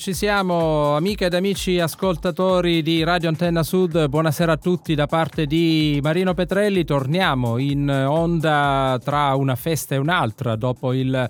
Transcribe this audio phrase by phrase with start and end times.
[0.00, 5.44] Ci siamo, amiche ed amici ascoltatori di Radio Antenna Sud, buonasera a tutti da parte
[5.44, 6.84] di Marino Petrelli.
[6.84, 11.28] Torniamo in onda tra una festa e un'altra dopo il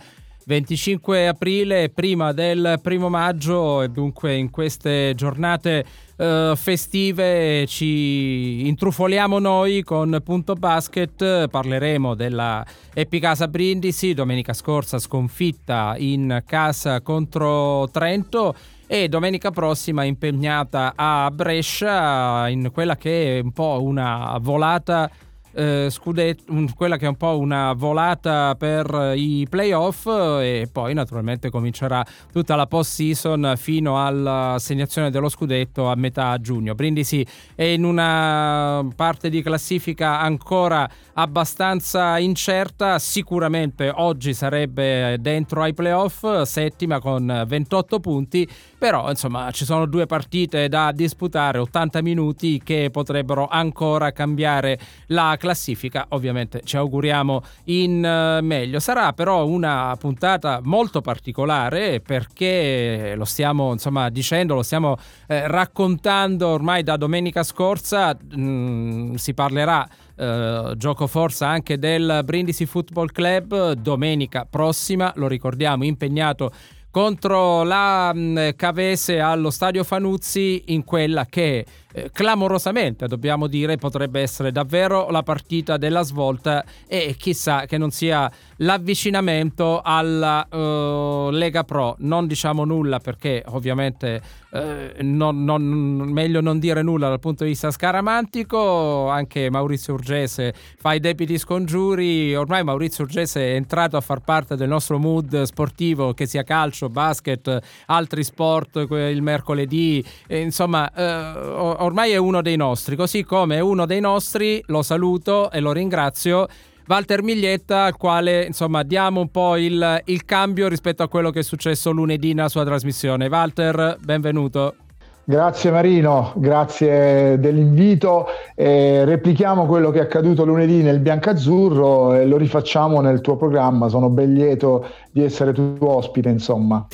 [0.51, 5.85] 25 aprile, prima del primo maggio e dunque in queste giornate
[6.17, 15.95] uh, festive ci intrufoliamo noi con Punto Basket, parleremo della Epicasa Brindisi, domenica scorsa sconfitta
[15.99, 18.53] in casa contro Trento
[18.89, 25.09] e domenica prossima impegnata a Brescia in quella che è un po' una volata
[25.53, 31.51] eh, scudetto, quella che è un po' una volata per i playoff e poi naturalmente
[31.51, 36.75] comincerà tutta la post season fino all'assegnazione dello scudetto a metà giugno.
[36.75, 45.75] Brindisi è in una parte di classifica ancora abbastanza incerta, sicuramente oggi sarebbe dentro ai
[45.75, 52.61] playoff, settima con 28 punti, però insomma ci sono due partite da disputare, 80 minuti
[52.63, 54.79] che potrebbero ancora cambiare
[55.09, 58.79] la classifica, ovviamente ci auguriamo in uh, meglio.
[58.79, 64.97] Sarà però una puntata molto particolare perché lo stiamo insomma dicendo, lo stiamo
[65.27, 69.89] eh, raccontando ormai da domenica scorsa, mh, mm, si parlerà
[70.21, 76.53] Uh, gioco forza anche del Brindisi Football Club domenica prossima, lo ricordiamo, impegnato
[76.91, 84.21] contro la mh, Cavese allo stadio Fanuzzi in quella che eh, clamorosamente, dobbiamo dire, potrebbe
[84.21, 91.65] essere davvero la partita della svolta e chissà che non sia l'avvicinamento alla uh, Lega
[91.65, 91.97] Pro.
[92.01, 94.59] Non diciamo nulla perché ovviamente uh,
[95.01, 99.09] non, non, meglio non dire nulla dal punto di vista scaramantico.
[99.09, 102.35] Anche Maurizio Urgese fa i debiti scongiuri.
[102.35, 106.89] Ormai Maurizio Urgese è entrato a far parte del nostro mood sportivo, che sia calcio,
[106.89, 110.05] basket, altri sport, il mercoledì.
[110.29, 115.61] Insomma, uh, ormai è uno dei nostri, così come uno dei nostri, lo saluto e
[115.61, 116.47] lo ringrazio.
[116.87, 121.41] Walter Miglietta, al quale insomma diamo un po' il, il cambio rispetto a quello che
[121.41, 123.29] è successo lunedì nella sua trasmissione.
[123.29, 124.75] Walter, benvenuto.
[125.23, 128.27] Grazie Marino, grazie dell'invito.
[128.57, 133.89] Eh, replichiamo quello che è accaduto lunedì nel Biancazzurro e lo rifacciamo nel tuo programma.
[133.89, 136.85] Sono ben lieto di essere tuo ospite, insomma.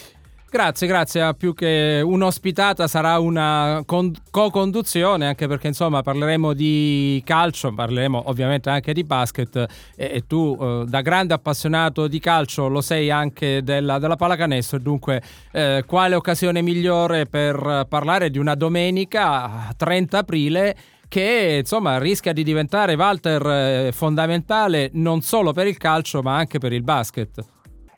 [0.56, 1.34] Grazie, grazie.
[1.34, 8.70] Più che un'ospitata sarà una con- co-conduzione, anche perché insomma parleremo di calcio, parleremo ovviamente
[8.70, 13.62] anche di basket e, e tu eh, da grande appassionato di calcio lo sei anche
[13.62, 15.20] della, della pallacanestro, dunque
[15.52, 22.42] eh, quale occasione migliore per parlare di una domenica 30 aprile che insomma rischia di
[22.42, 27.44] diventare Walter eh, fondamentale non solo per il calcio ma anche per il basket.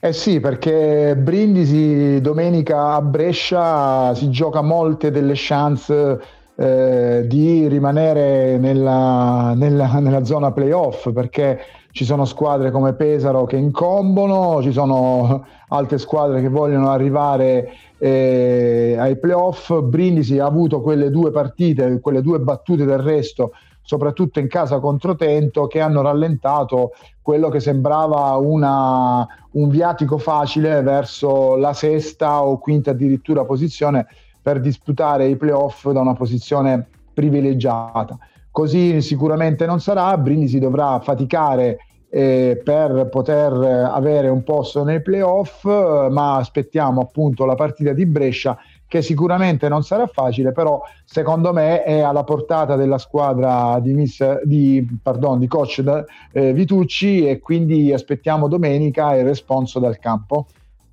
[0.00, 6.20] Eh sì, perché Brindisi domenica a Brescia si gioca molte delle chance
[6.54, 11.58] eh, di rimanere nella, nella, nella, zona playoff perché
[11.90, 18.94] ci sono squadre come Pesaro che incombono, ci sono altre squadre che vogliono arrivare eh,
[18.96, 19.80] ai playoff.
[19.80, 23.50] Brindisi ha avuto quelle due partite, quelle due battute del resto
[23.88, 26.90] soprattutto in casa contro Tento, che hanno rallentato
[27.22, 34.06] quello che sembrava una, un viatico facile verso la sesta o quinta addirittura posizione
[34.42, 38.18] per disputare i playoff da una posizione privilegiata.
[38.50, 41.78] Così sicuramente non sarà, Brindisi dovrà faticare
[42.10, 48.54] eh, per poter avere un posto nei playoff, ma aspettiamo appunto la partita di Brescia
[48.88, 54.42] che sicuramente non sarà facile, però secondo me è alla portata della squadra di, miss,
[54.42, 55.84] di, pardon, di coach
[56.32, 60.46] eh, Vitucci e quindi aspettiamo domenica il responso dal campo.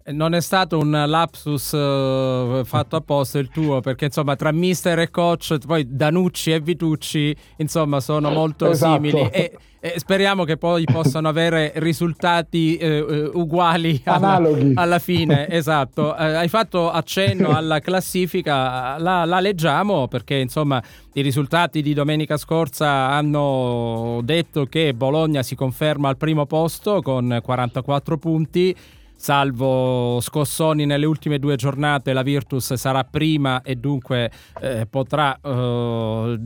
[0.08, 5.10] Non è stato un lapsus uh, fatto apposta il tuo, perché insomma tra mister e
[5.10, 8.94] coach, poi Danucci e Vitucci, insomma, sono molto esatto.
[8.94, 9.28] simili.
[9.32, 14.41] E, e, speriamo che poi possano avere risultati uh, uguali alla,
[14.73, 15.47] alla, fine.
[15.53, 16.16] esatto.
[16.17, 20.82] Uh, hai fatto accenno alla classifica, la, la leggiamo perché insomma
[21.14, 27.40] i risultati di domenica scorsa hanno detto che Bologna si conferma al primo posto con
[27.43, 28.76] 44 punti
[29.26, 34.30] salvo scossoni nelle ultime due giornate, la Virtus sarà prima e dunque
[34.62, 36.40] eh, potrà eh,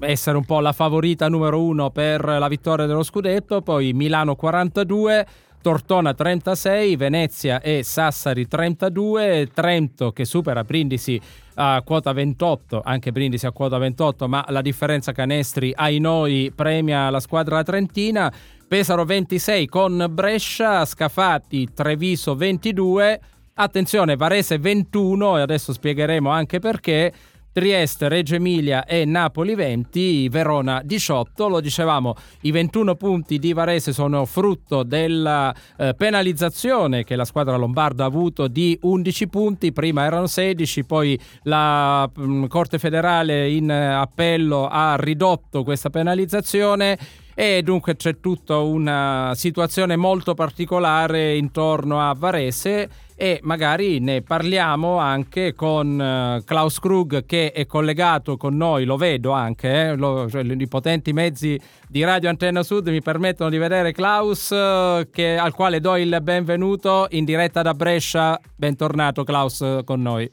[0.00, 3.60] essere un po' la favorita numero uno per la vittoria dello scudetto.
[3.60, 5.26] Poi Milano 42.
[5.64, 11.18] Tortona 36, Venezia e Sassari 32, Trento che supera Brindisi
[11.54, 17.08] a quota 28, anche Brindisi a quota 28, ma la differenza canestri ai noi premia
[17.08, 18.30] la squadra trentina.
[18.74, 23.20] Pesaro 26 con Brescia, Scafati Treviso 22,
[23.54, 27.12] attenzione Varese 21 e adesso spiegheremo anche perché.
[27.52, 31.46] Trieste, Reggio Emilia e Napoli 20, Verona 18.
[31.46, 37.54] Lo dicevamo, i 21 punti di Varese sono frutto della eh, penalizzazione che la squadra
[37.54, 43.48] lombarda ha avuto di 11 punti, prima erano 16, poi la mh, mm, Corte federale
[43.48, 46.98] in eh, appello ha ridotto questa penalizzazione
[47.34, 54.98] e dunque c'è tutta una situazione molto particolare intorno a Varese e magari ne parliamo
[54.98, 55.98] anche con
[56.40, 60.68] uh, Klaus Krug che è collegato con noi, lo vedo anche, eh, lo, cioè, i
[60.68, 61.58] potenti mezzi
[61.88, 66.18] di Radio Antenna Sud mi permettono di vedere Klaus uh, che, al quale do il
[66.22, 70.28] benvenuto in diretta da Brescia, bentornato Klaus con noi.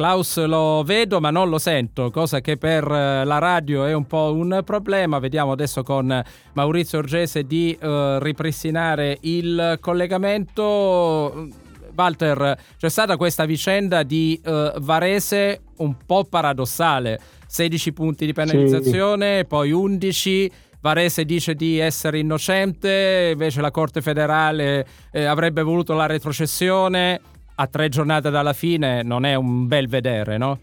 [0.00, 4.06] Klaus lo vedo ma non lo sento, cosa che per eh, la radio è un
[4.06, 5.18] po' un problema.
[5.18, 6.24] Vediamo adesso con
[6.54, 11.48] Maurizio Orgese di uh, ripristinare il collegamento.
[11.94, 17.20] Walter, c'è stata questa vicenda di uh, Varese un po' paradossale.
[17.46, 19.44] 16 punti di penalizzazione, sì.
[19.44, 20.50] poi 11.
[20.80, 27.20] Varese dice di essere innocente, invece la Corte federale eh, avrebbe voluto la retrocessione
[27.60, 30.58] a tre giornate dalla fine non è un bel vedere, no?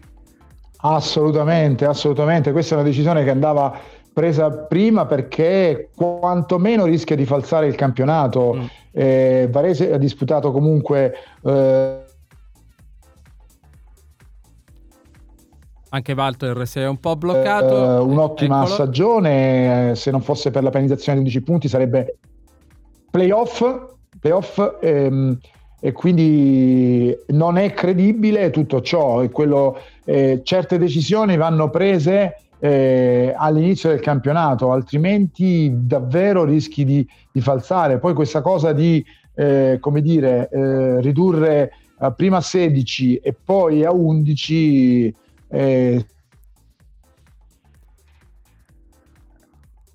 [0.78, 2.50] Assolutamente, assolutamente.
[2.50, 3.78] Questa è una decisione che andava
[4.12, 8.54] presa prima perché quantomeno rischia di falsare il campionato.
[8.54, 8.64] Mm.
[8.90, 11.14] Eh, Varese ha disputato comunque...
[11.44, 12.06] Eh,
[15.90, 17.76] Anche Walter si è un po' bloccato.
[17.76, 18.74] Eh, un'ottima Eccolo.
[18.74, 22.18] stagione, eh, se non fosse per la penalizzazione di 11 punti sarebbe
[23.10, 23.62] playoff,
[24.20, 25.38] playoff ehm,
[25.80, 29.26] e quindi non è credibile tutto ciò.
[29.28, 37.40] Quello, eh, certe decisioni vanno prese eh, all'inizio del campionato, altrimenti davvero rischi di, di
[37.40, 37.98] falsare.
[37.98, 39.04] Poi questa cosa di
[39.34, 41.70] eh, come dire, eh, ridurre
[42.16, 45.14] prima a 16 e poi a 11
[45.48, 46.06] eh,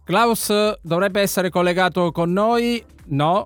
[0.03, 0.51] Klaus
[0.81, 2.83] dovrebbe essere collegato con noi?
[3.05, 3.45] No,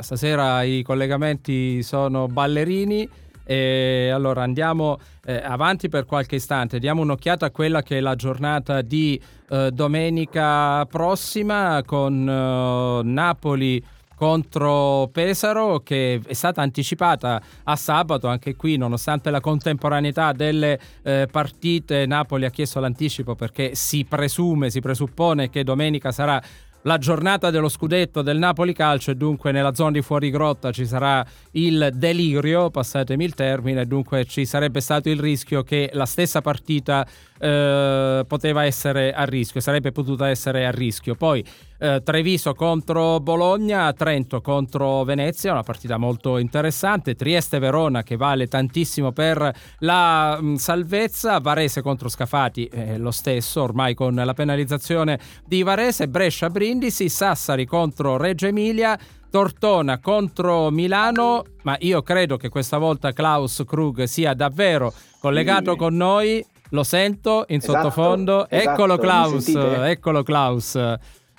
[0.00, 3.08] stasera i collegamenti sono ballerini.
[3.48, 8.16] E allora andiamo eh, avanti per qualche istante, diamo un'occhiata a quella che è la
[8.16, 13.80] giornata di eh, domenica prossima con eh, Napoli
[14.16, 21.28] contro Pesaro che è stata anticipata a sabato anche qui nonostante la contemporaneità delle eh,
[21.30, 26.42] partite Napoli ha chiesto l'anticipo perché si presume si presuppone che domenica sarà
[26.86, 30.86] la giornata dello scudetto del Napoli Calcio e dunque nella zona di fuori grotta ci
[30.86, 36.40] sarà il delirio, passatemi il termine, dunque ci sarebbe stato il rischio che la stessa
[36.40, 37.04] partita
[37.38, 41.16] eh, poteva essere a rischio, sarebbe potuta essere a rischio.
[41.16, 41.44] Poi
[41.78, 49.12] eh, Treviso contro Bologna, Trento contro Venezia, una partita molto interessante, Trieste-Verona che vale tantissimo
[49.12, 55.62] per la mh, salvezza, Varese contro Scafati eh, lo stesso, ormai con la penalizzazione di
[55.62, 58.98] Varese, Brescia-Brindisi, Sassari contro Reggio Emilia,
[59.30, 65.76] Tortona contro Milano, ma io credo che questa volta Klaus Krug sia davvero collegato sì.
[65.76, 66.44] con noi.
[66.70, 68.48] Lo sento in esatto, sottofondo.
[68.48, 70.78] Esatto, eccolo Klaus, eccolo Klaus.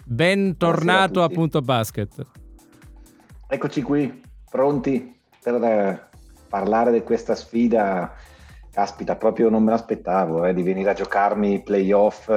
[0.10, 2.26] Bentornato a Punto Basket.
[3.46, 6.08] Eccoci qui, pronti per eh,
[6.48, 8.14] parlare di questa sfida.
[8.72, 12.32] Caspita, proprio non me l'aspettavo eh, di venire a giocarmi i playoff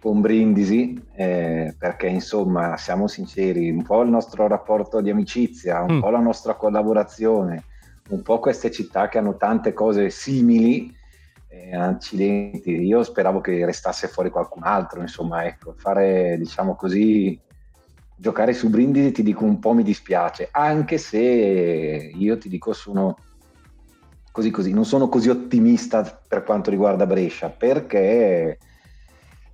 [0.00, 5.96] con Brindisi, eh, perché insomma, siamo sinceri, un po' il nostro rapporto di amicizia, un
[5.96, 6.00] mm.
[6.00, 7.64] po' la nostra collaborazione,
[8.08, 10.96] un po' queste città che hanno tante cose simili
[11.48, 17.40] eh, accidenti, io speravo che restasse fuori qualcun altro, insomma, ecco, fare, diciamo così,
[18.14, 23.16] giocare su Brindisi ti dico un po' mi dispiace, anche se io ti dico sono
[24.30, 28.58] così così, non sono così ottimista per quanto riguarda Brescia, perché,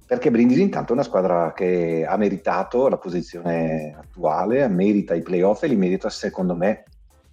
[0.06, 5.62] perché Brindisi intanto è una squadra che ha meritato la posizione attuale, merita i playoff
[5.62, 6.84] e li merita secondo me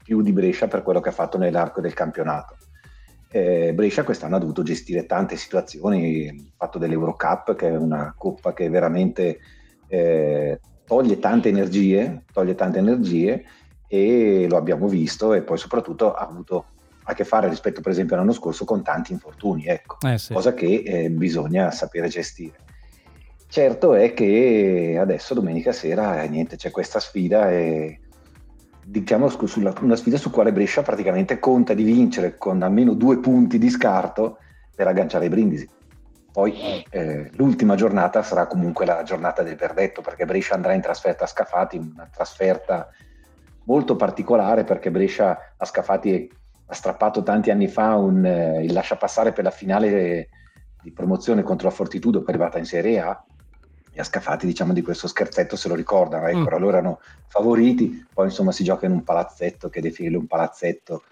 [0.03, 2.55] più di Brescia per quello che ha fatto nell'arco del campionato
[3.31, 8.53] eh, Brescia quest'anno ha dovuto gestire tante situazioni, il fatto dell'Eurocup che è una coppa
[8.53, 9.39] che veramente
[9.87, 13.45] eh, toglie tante energie, toglie tante energie
[13.87, 16.65] e lo abbiamo visto e poi soprattutto ha avuto
[17.03, 20.33] a che fare rispetto per esempio all'anno scorso con tanti infortuni, ecco, eh sì.
[20.33, 22.57] cosa che eh, bisogna sapere gestire.
[23.47, 27.99] Certo è che adesso domenica sera eh, niente, c'è questa sfida e
[28.91, 33.57] diciamo sulla, una sfida su quale Brescia praticamente conta di vincere con almeno due punti
[33.57, 34.37] di scarto
[34.75, 35.67] per agganciare i brindisi.
[36.31, 41.23] Poi eh, l'ultima giornata sarà comunque la giornata del verdetto perché Brescia andrà in trasferta
[41.23, 42.89] a Scafati, una trasferta
[43.63, 46.29] molto particolare perché Brescia a Scafati
[46.65, 50.27] ha strappato tanti anni fa un, eh, il lasciapassare per la finale
[50.81, 53.23] di promozione contro la Fortitudo che è arrivata in Serie A
[53.93, 56.53] e a Scafati diciamo di questo scherzetto se lo ricordano, ecco, mm.
[56.53, 61.03] allora erano favoriti, poi insomma si gioca in un palazzetto che definire un palazzetto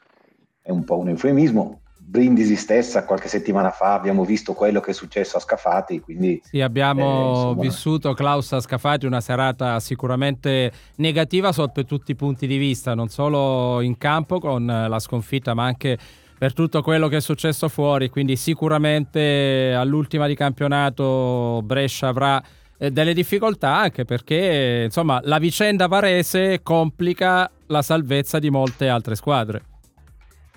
[0.61, 4.93] è un po' un eufemismo, Brindisi stessa qualche settimana fa abbiamo visto quello che è
[4.95, 5.99] successo a Scafati.
[5.99, 12.15] Quindi, sì, abbiamo eh, vissuto Klaus a Scafati una serata sicuramente negativa sotto tutti i
[12.15, 15.99] punti di vista, non solo in campo con la sconfitta, ma anche
[16.35, 18.09] per tutto quello che è successo fuori.
[18.09, 22.41] Quindi sicuramente all'ultima di campionato Brescia avrà
[22.79, 29.63] delle difficoltà anche perché insomma la vicenda Varese complica la salvezza di molte altre squadre.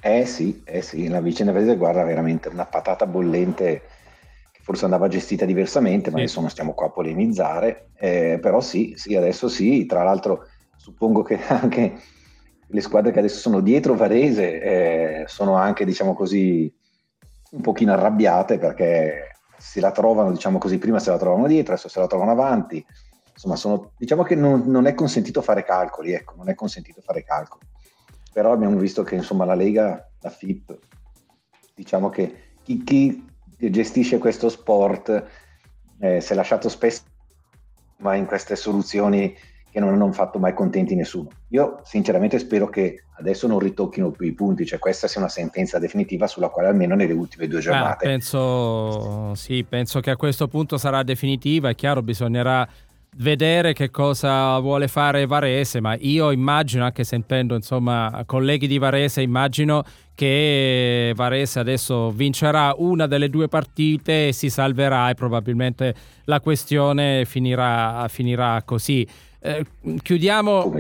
[0.01, 3.83] Eh sì, eh sì, la vicenda Varese guarda veramente una patata bollente
[4.53, 6.23] che forse andava gestita diversamente, ma sì.
[6.23, 11.23] adesso non stiamo qua a polemizzare, eh, però sì, sì, adesso sì, tra l'altro suppongo
[11.23, 12.01] che anche
[12.67, 16.73] le squadre che adesso sono dietro Varese eh, sono anche, diciamo così,
[17.51, 19.32] un pochino arrabbiate perché
[19.63, 22.85] se la trovano, diciamo così, prima se la trovano dietro, adesso se la trovano avanti,
[23.33, 27.23] insomma, sono, diciamo che non, non è consentito fare calcoli, ecco, non è consentito fare
[27.23, 27.65] calcoli.
[28.33, 30.77] Però abbiamo visto che insomma la Lega, la FIP,
[31.75, 33.25] diciamo che chi, chi
[33.57, 35.27] gestisce questo sport
[36.01, 37.03] eh, si è lasciato spesso
[38.03, 39.33] in queste soluzioni
[39.73, 41.31] che non hanno fatto mai contenti nessuno.
[41.49, 45.79] Io sinceramente spero che adesso non ritocchino più i punti, cioè questa sia una sentenza
[45.79, 48.05] definitiva sulla quale almeno nelle ultime due giornate.
[48.05, 52.69] Ah, penso, sì, penso che a questo punto sarà definitiva, è chiaro bisognerà
[53.17, 59.23] vedere che cosa vuole fare Varese, ma io immagino, anche sentendo insomma colleghi di Varese,
[59.23, 66.41] immagino che Varese adesso vincerà una delle due partite e si salverà e probabilmente la
[66.41, 69.07] questione finirà, finirà così.
[69.45, 69.67] Eh,
[70.01, 70.73] chiudiamo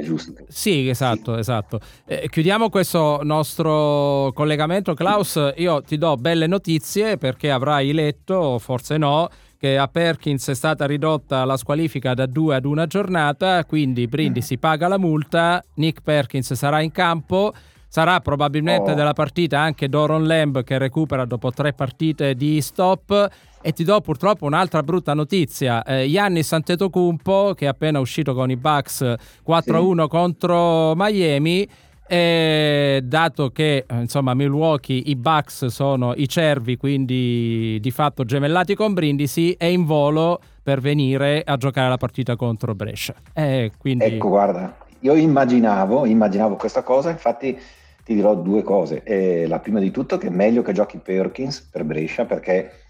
[0.47, 7.51] sì esatto esatto eh, chiudiamo questo nostro collegamento Klaus io ti do belle notizie perché
[7.51, 9.29] avrai letto forse no
[9.63, 14.59] che a Perkins è stata ridotta la squalifica da due ad una giornata, quindi Brindisi
[14.59, 17.53] paga la multa, Nick Perkins sarà in campo,
[17.87, 18.95] sarà probabilmente oh.
[18.95, 23.29] della partita anche Doron Lamb che recupera dopo tre partite di stop.
[23.65, 25.85] E ti do purtroppo un'altra brutta notizia.
[25.85, 29.03] Eh, Giannis Antetokounmpo, che è appena uscito con i Bucks
[29.47, 30.09] 4-1 sì.
[30.09, 31.69] contro Miami,
[32.09, 38.95] e dato che insomma Milwaukee i Bucks sono i cervi, quindi di fatto gemellati con
[38.95, 43.15] Brindisi, è in volo per venire a giocare la partita contro Brescia.
[43.33, 44.07] E quindi...
[44.07, 47.57] Ecco, guarda, io immaginavo, immaginavo questa cosa, infatti
[48.05, 49.05] ti dirò due cose.
[49.05, 52.82] Eh, la prima di tutto che è meglio che giochi Perkins per Brescia perché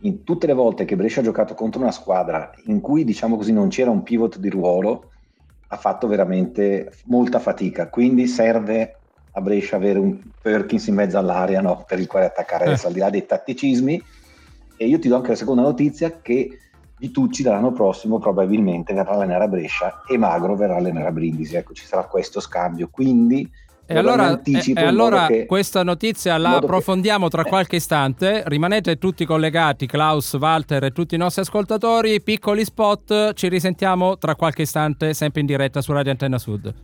[0.00, 3.52] in tutte le volte che Brescia ha giocato contro una squadra in cui diciamo così
[3.52, 5.10] non c'era un pivot di ruolo,
[5.68, 8.96] ha fatto veramente molta fatica, quindi serve
[9.32, 11.84] a Brescia avere un Perkins in mezzo all'area no?
[11.86, 12.68] per il quale attaccare eh.
[12.68, 14.02] adesso, al di là dei tatticismi.
[14.78, 16.58] E io ti do anche la seconda notizia che
[16.98, 21.12] Vitucci dall'anno prossimo probabilmente verrà a allenare a Brescia e Magro verrà a allenare a
[21.12, 21.54] Brindisi.
[21.54, 22.88] Ecco, ci sarà questo scambio.
[22.90, 23.48] Quindi
[23.86, 28.42] e allora, e, e allora che, questa notizia la approfondiamo che, tra qualche istante.
[28.46, 32.20] Rimanete tutti collegati, Klaus, Walter e tutti i nostri ascoltatori.
[32.20, 36.74] Piccoli spot, ci risentiamo tra qualche istante, sempre in diretta su Radio Antenna Sud.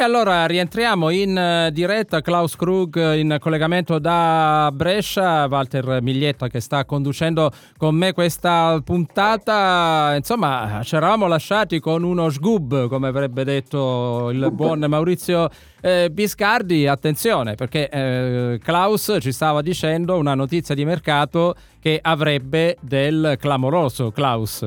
[0.00, 6.60] E allora rientriamo in eh, diretta, Klaus Krug in collegamento da Brescia, Walter Miglietta che
[6.60, 10.14] sta conducendo con me questa puntata.
[10.16, 15.50] Insomma, ci eravamo lasciati con uno sgub, come avrebbe detto il buon Maurizio
[15.82, 16.86] eh, Biscardi.
[16.86, 24.10] Attenzione, perché eh, Klaus ci stava dicendo una notizia di mercato che avrebbe del clamoroso.
[24.12, 24.64] Klaus.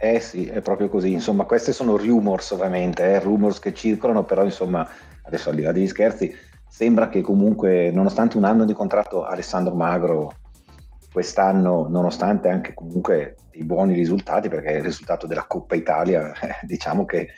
[0.00, 1.12] Eh sì, è proprio così.
[1.12, 4.88] Insomma, queste sono rumors ovviamente, eh, rumors che circolano, però insomma,
[5.22, 6.32] adesso al di là degli scherzi,
[6.68, 10.36] sembra che comunque, nonostante un anno di contratto, Alessandro Magro
[11.10, 17.04] quest'anno, nonostante anche comunque i buoni risultati, perché il risultato della Coppa Italia, eh, diciamo
[17.04, 17.30] che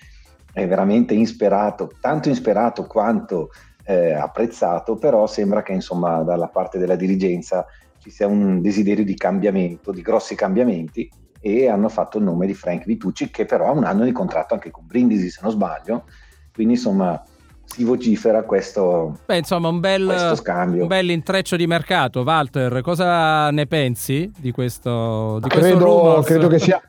[0.53, 3.53] è veramente insperato, tanto insperato quanto
[3.85, 7.65] eh, apprezzato, però sembra che insomma dalla parte della dirigenza
[7.97, 11.09] ci sia un desiderio di cambiamento, di grossi cambiamenti
[11.41, 14.55] e hanno fatto il nome di Frank Vitucci che però ha un anno di contratto
[14.55, 16.05] anche con Brindisi se non sbaglio
[16.53, 17.23] quindi insomma
[17.65, 20.83] si vocifera questo, Beh, insomma, un bel, scambio.
[20.83, 22.23] Un bel intreccio di mercato.
[22.23, 26.83] Walter, cosa ne pensi di questo, di credo, credo, che sia,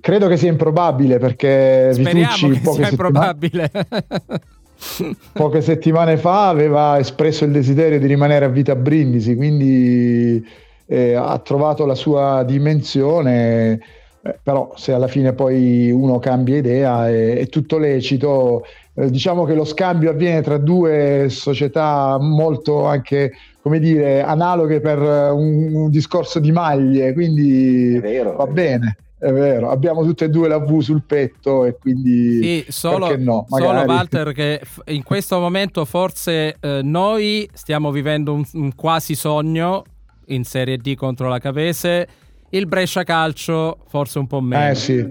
[0.00, 3.70] credo che sia improbabile perché Speriamo Vitucci che sia improbabile.
[5.32, 10.46] poche settimane fa aveva espresso il desiderio di rimanere a vita a Brindisi, quindi
[10.88, 13.80] eh, ha trovato la sua dimensione.
[14.22, 18.64] Eh, però se alla fine poi uno cambia idea è, è tutto lecito.
[18.94, 24.98] Eh, diciamo che lo scambio avviene tra due società molto anche come dire analoghe per
[24.98, 28.96] un, un discorso di maglie, quindi vero, va bene.
[29.20, 33.46] È vero, abbiamo tutte e due la V sul petto e quindi sì, solo, no,
[33.48, 39.82] solo Walter che in questo momento forse eh, noi stiamo vivendo un, un, quasi sogno
[40.28, 42.08] in Serie D contro la Cavese,
[42.50, 44.70] il Brescia Calcio forse un po' meno.
[44.70, 45.06] Eh sì,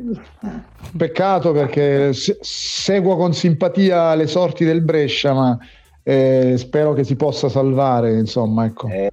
[0.95, 5.57] peccato perché se- seguo con simpatia le sorti del Brescia ma
[6.03, 8.87] eh, spero che si possa salvare insomma ecco.
[8.87, 9.11] Eh,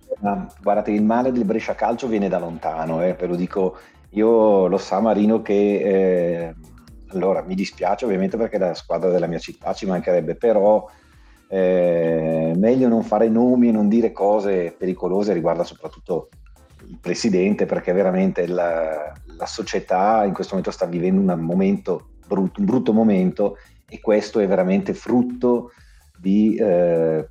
[0.63, 3.77] guardate il male del Brescia Calcio viene da lontano, eh, ve lo dico
[4.11, 6.55] io lo sa Marino che eh,
[7.09, 10.89] allora mi dispiace ovviamente perché la squadra della mia città ci mancherebbe, però
[11.49, 16.29] eh, meglio non fare nomi e non dire cose pericolose riguardo soprattutto
[16.87, 22.61] il presidente perché veramente la, la società in questo momento sta vivendo un momento brutto,
[22.61, 23.57] un brutto momento
[23.89, 25.71] e questo è veramente frutto
[26.19, 27.29] di eh,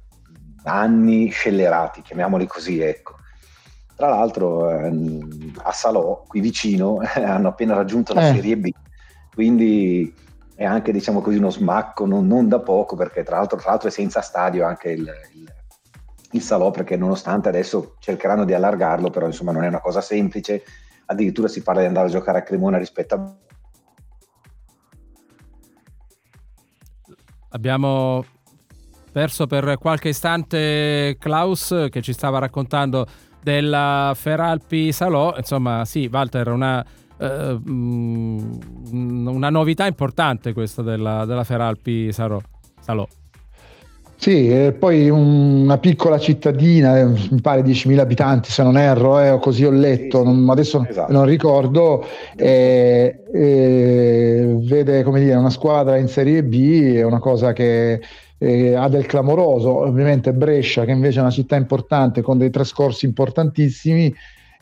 [0.63, 3.15] anni scellerati, chiamiamoli così, ecco.
[3.95, 8.33] Tra l'altro ehm, a Salò, qui vicino, hanno appena raggiunto la eh.
[8.35, 8.69] Serie B,
[9.33, 10.13] quindi
[10.55, 13.89] è anche diciamo così uno smacco non, non da poco perché tra l'altro, tra l'altro,
[13.89, 15.53] è senza stadio anche il, il,
[16.31, 20.63] il, Salò perché nonostante adesso cercheranno di allargarlo però insomma non è una cosa semplice
[21.05, 23.35] addirittura si parla di andare a giocare a Cremona rispetto a
[27.49, 28.23] abbiamo
[29.11, 33.07] perso per qualche istante Klaus che ci stava raccontando
[33.41, 35.35] della Feralpi Salò.
[35.37, 36.83] Insomma, sì, Walter, una,
[37.17, 42.39] eh, mm, una novità importante questa della, della Feralpi Salò.
[42.79, 43.07] Salò.
[44.23, 49.37] Sì, e poi una piccola cittadina, eh, mi pare 10.000 abitanti se non erro, eh,
[49.37, 51.11] così ho letto, non, adesso esatto.
[51.11, 52.05] non ricordo,
[52.37, 57.99] eh, eh, vede come dire, una squadra in Serie B, è una cosa che
[58.37, 63.05] eh, ha del clamoroso, ovviamente Brescia che invece è una città importante con dei trascorsi
[63.05, 64.13] importantissimi,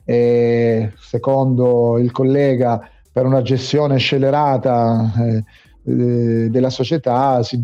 [0.05, 5.43] eh, secondo il collega per una gestione scelerata eh,
[5.83, 7.59] eh della società, si,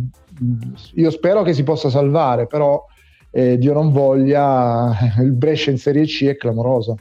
[0.96, 2.84] io spero che si possa salvare, però
[3.32, 6.98] eh, Dio non voglia, il Brescia in Serie C è clamoroso.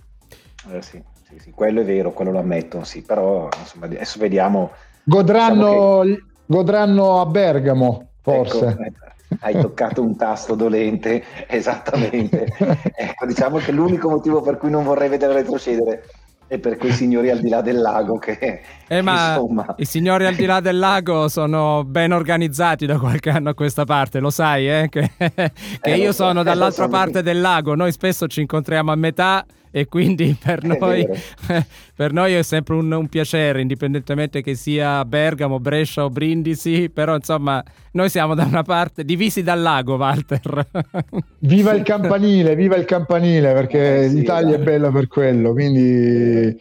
[0.70, 4.70] Eh, sì, sì, sì, quello è vero, quello lo ammetto, sì, però insomma, adesso vediamo.
[5.02, 6.24] Godranno, diciamo che...
[6.46, 8.66] godranno a Bergamo, forse.
[8.66, 12.46] Ecco, hai toccato un tasto dolente, esattamente.
[12.94, 16.02] ecco, diciamo che l'unico motivo per cui non vorrei vedere retrocedere
[16.48, 19.74] è per quei signori al di là del lago che, eh, ma insomma...
[19.78, 23.84] i signori al di là del lago sono ben organizzati da qualche anno a questa
[23.84, 24.88] parte lo sai eh?
[24.88, 29.44] che, che eh, io sono dall'altra parte del lago noi spesso ci incontriamo a metà
[29.70, 31.06] e quindi per noi,
[31.94, 37.14] per noi è sempre un, un, piacere, indipendentemente che sia Bergamo, Brescia o Brindisi, però
[37.14, 40.66] insomma noi siamo da una parte divisi dal lago, Walter.
[41.40, 44.60] viva il campanile, viva il campanile, perché eh, sì, l'Italia dai.
[44.60, 46.56] è bella per quello, quindi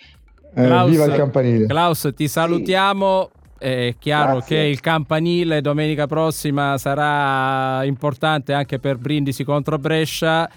[0.56, 1.66] eh, Klaus, viva il campanile.
[1.68, 3.30] Klaus, ti salutiamo.
[3.32, 3.44] Sì.
[3.58, 4.58] È chiaro Grazie.
[4.58, 10.48] che il campanile domenica prossima sarà importante anche per Brindisi contro Brescia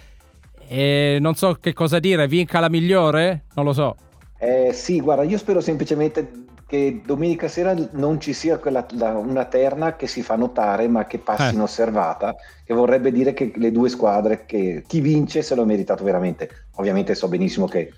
[0.68, 3.44] e non so che cosa dire, vinca la migliore?
[3.54, 3.96] Non lo so.
[4.38, 9.46] Eh, sì, guarda, io spero semplicemente che domenica sera non ci sia quella, la, una
[9.46, 11.54] terna che si fa notare ma che passi eh.
[11.54, 16.04] inosservata, che vorrebbe dire che le due squadre, che chi vince se lo ha meritato
[16.04, 16.66] veramente.
[16.76, 17.94] Ovviamente so benissimo che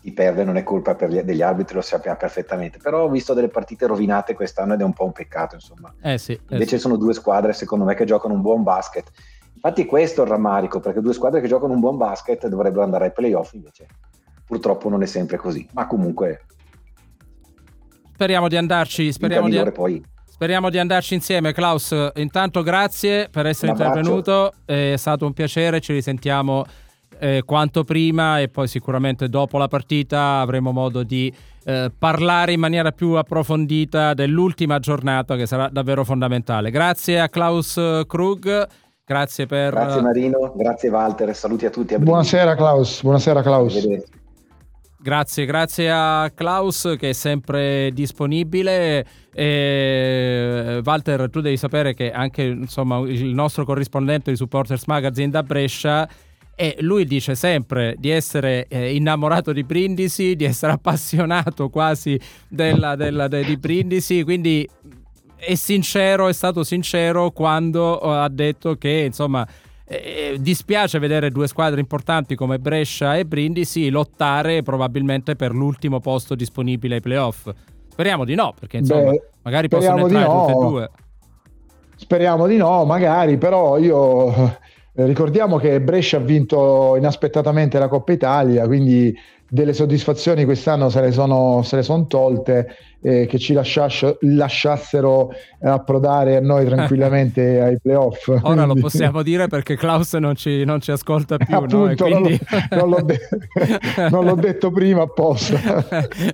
[0.00, 3.46] chi perde non è colpa gli, degli arbitri, lo sappiamo perfettamente, però ho visto delle
[3.46, 5.94] partite rovinate quest'anno ed è un po' un peccato, insomma.
[6.02, 6.82] Eh sì, eh Invece sì.
[6.82, 9.08] sono due squadre, secondo me, che giocano un buon basket
[9.64, 13.04] Infatti questo è il rammarico, perché due squadre che giocano un buon basket dovrebbero andare
[13.04, 13.86] ai playoff, invece
[14.44, 16.46] purtroppo non è sempre così, ma comunque...
[18.12, 20.04] Speriamo di andarci, speriamo di, poi.
[20.24, 21.52] speriamo di andarci insieme.
[21.52, 26.64] Klaus, intanto grazie per essere intervenuto, è stato un piacere, ci risentiamo
[27.18, 31.32] eh, quanto prima e poi sicuramente dopo la partita avremo modo di
[31.64, 36.70] eh, parlare in maniera più approfondita dell'ultima giornata che sarà davvero fondamentale.
[36.70, 38.68] Grazie a Klaus Krug.
[39.12, 39.74] Grazie per...
[39.74, 41.92] Grazie Marino, grazie Walter, saluti a tutti.
[41.92, 43.86] A buonasera Klaus, buonasera Klaus.
[44.98, 49.04] Grazie, grazie a Klaus che è sempre disponibile.
[49.34, 55.42] E, Walter, tu devi sapere che anche insomma, il nostro corrispondente di Supporters Magazine da
[55.42, 56.08] Brescia
[56.54, 62.96] e lui dice sempre di essere eh, innamorato di Brindisi, di essere appassionato quasi della,
[62.96, 64.66] della, de, di Brindisi, quindi
[65.44, 69.44] è sincero, è stato sincero quando ha detto che insomma
[69.84, 76.36] eh, dispiace vedere due squadre importanti come Brescia e Brindisi lottare probabilmente per l'ultimo posto
[76.36, 77.50] disponibile ai playoff.
[77.88, 80.46] Speriamo di no, perché insomma, Beh, magari possono entrare no.
[80.46, 80.90] tutte e due.
[81.96, 88.12] Speriamo di no, magari, però io eh, ricordiamo che Brescia ha vinto inaspettatamente la Coppa
[88.12, 89.12] Italia, quindi
[89.52, 95.30] delle soddisfazioni quest'anno se le sono, se le sono tolte eh, che ci lasciass- lasciassero
[95.60, 98.28] approdare a noi tranquillamente ai playoff.
[98.28, 98.66] Ora quindi...
[98.66, 101.52] lo possiamo dire perché Klaus non ci, non ci ascolta più.
[101.54, 102.20] Appunto, no?
[102.20, 102.40] quindi...
[102.70, 105.84] non, l'ho de- non, l'ho detto prima apposta.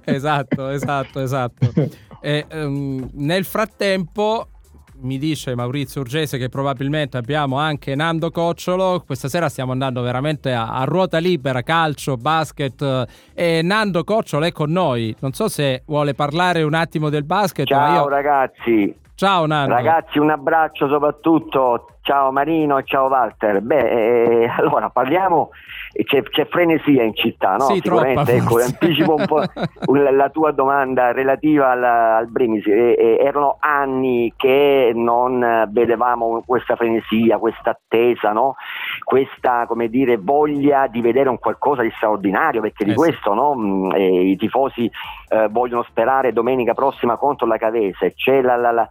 [0.05, 1.73] esatto, esatto, esatto.
[2.21, 4.47] E, um, nel frattempo
[5.01, 9.03] mi dice Maurizio Urgese che probabilmente abbiamo anche Nando Cocciolo.
[9.07, 13.07] Questa sera stiamo andando veramente a, a ruota libera, calcio, basket.
[13.35, 15.15] E Nando Cocciolo è con noi.
[15.21, 17.67] Non so se vuole parlare un attimo del basket.
[17.67, 18.09] Ciao io...
[18.09, 18.97] ragazzi.
[19.15, 19.75] Ciao Nando.
[19.75, 21.99] Ragazzi, un abbraccio soprattutto.
[22.03, 23.61] Ciao Marino ciao Walter.
[23.61, 25.51] Beh, eh, allora parliamo
[26.05, 27.65] c'è, c'è, frenesia in città, no?
[27.65, 29.43] Sì, Sicuramente, ecco, anticipo un po'
[29.93, 32.71] la tua domanda relativa al, al Brindisi.
[32.71, 38.55] E, erano anni che non vedevamo questa frenesia, questa attesa, no?
[39.03, 43.55] questa come dire, voglia di vedere un qualcosa di straordinario, perché di eh questo no?
[43.57, 44.91] Mm, i tifosi
[45.29, 48.15] eh, vogliono sperare domenica prossima contro la Cavese.
[48.15, 48.89] C'è la, la, la,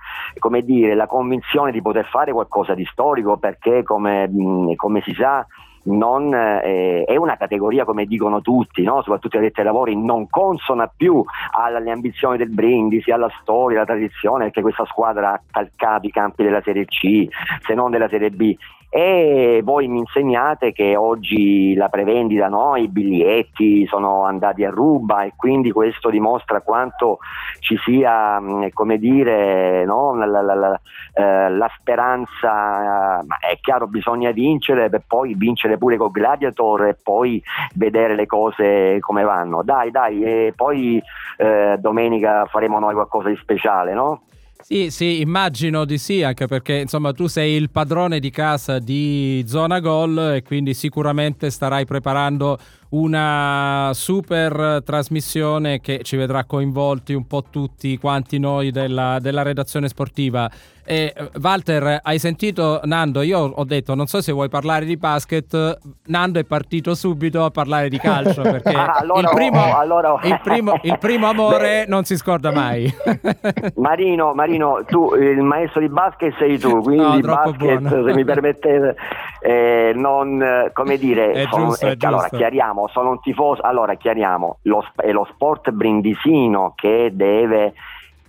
[0.64, 5.46] dire, la convinzione di poter fare qualcosa di storico perché come, mm, come si sa
[5.88, 9.02] non, eh, è una categoria, come dicono tutti, no?
[9.02, 14.46] soprattutto addetti ai lavori, non consona più alle ambizioni del Brindisi, alla storia, alla tradizione,
[14.46, 17.28] perché questa squadra ha calcato i campi della Serie C,
[17.66, 18.56] se non della Serie B
[18.90, 22.78] e voi mi insegnate che oggi la prevendita, no?
[22.78, 27.20] i biglietti sono andati a ruba e quindi questo dimostra quanto
[27.60, 30.16] ci sia, mm, come dire, no?
[30.16, 30.80] la, la, la,
[31.14, 36.98] eh, la, speranza, ma è chiaro bisogna vincere per poi vincere pure con Gladiator e
[37.02, 39.64] poi vedere le cose come vanno.
[39.64, 41.02] Dai, dai, e poi
[41.38, 44.22] eh, domenica faremo noi qualcosa di speciale, no?
[44.60, 49.44] Sì, sì, immagino di sì, anche perché insomma tu sei il padrone di casa di
[49.48, 52.58] Zona Gol e quindi sicuramente starai preparando
[52.90, 59.88] una super trasmissione che ci vedrà coinvolti un po' tutti quanti noi della, della redazione
[59.88, 60.50] sportiva.
[60.90, 63.22] E, Walter, hai sentito Nando?
[63.22, 67.50] Io ho detto, non so se vuoi parlare di basket, Nando è partito subito a
[67.50, 70.20] parlare di calcio perché ah, allora, il, primo, oh, allora...
[70.24, 71.86] il, primo, il, primo, amore Beh.
[71.90, 72.90] non si scorda mai.
[73.76, 78.06] Marino, Marino, tu il maestro di basket sei tu, quindi no, basket, buono.
[78.06, 78.96] se mi permettete,
[79.42, 84.60] eh, non, come dire, è sono, giusto, è allora chiariamo, sono un tifoso, allora chiariamo,
[84.64, 87.74] lo, è lo sport brindisino che deve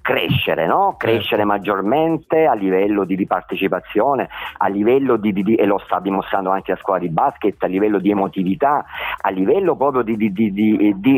[0.08, 0.94] crescere, no?
[0.96, 1.46] crescere certo.
[1.46, 6.72] maggiormente a livello di, di partecipazione, a livello di, di, e lo sta dimostrando anche
[6.72, 8.86] la scuola di basket, a livello di emotività,
[9.20, 10.16] a livello proprio di,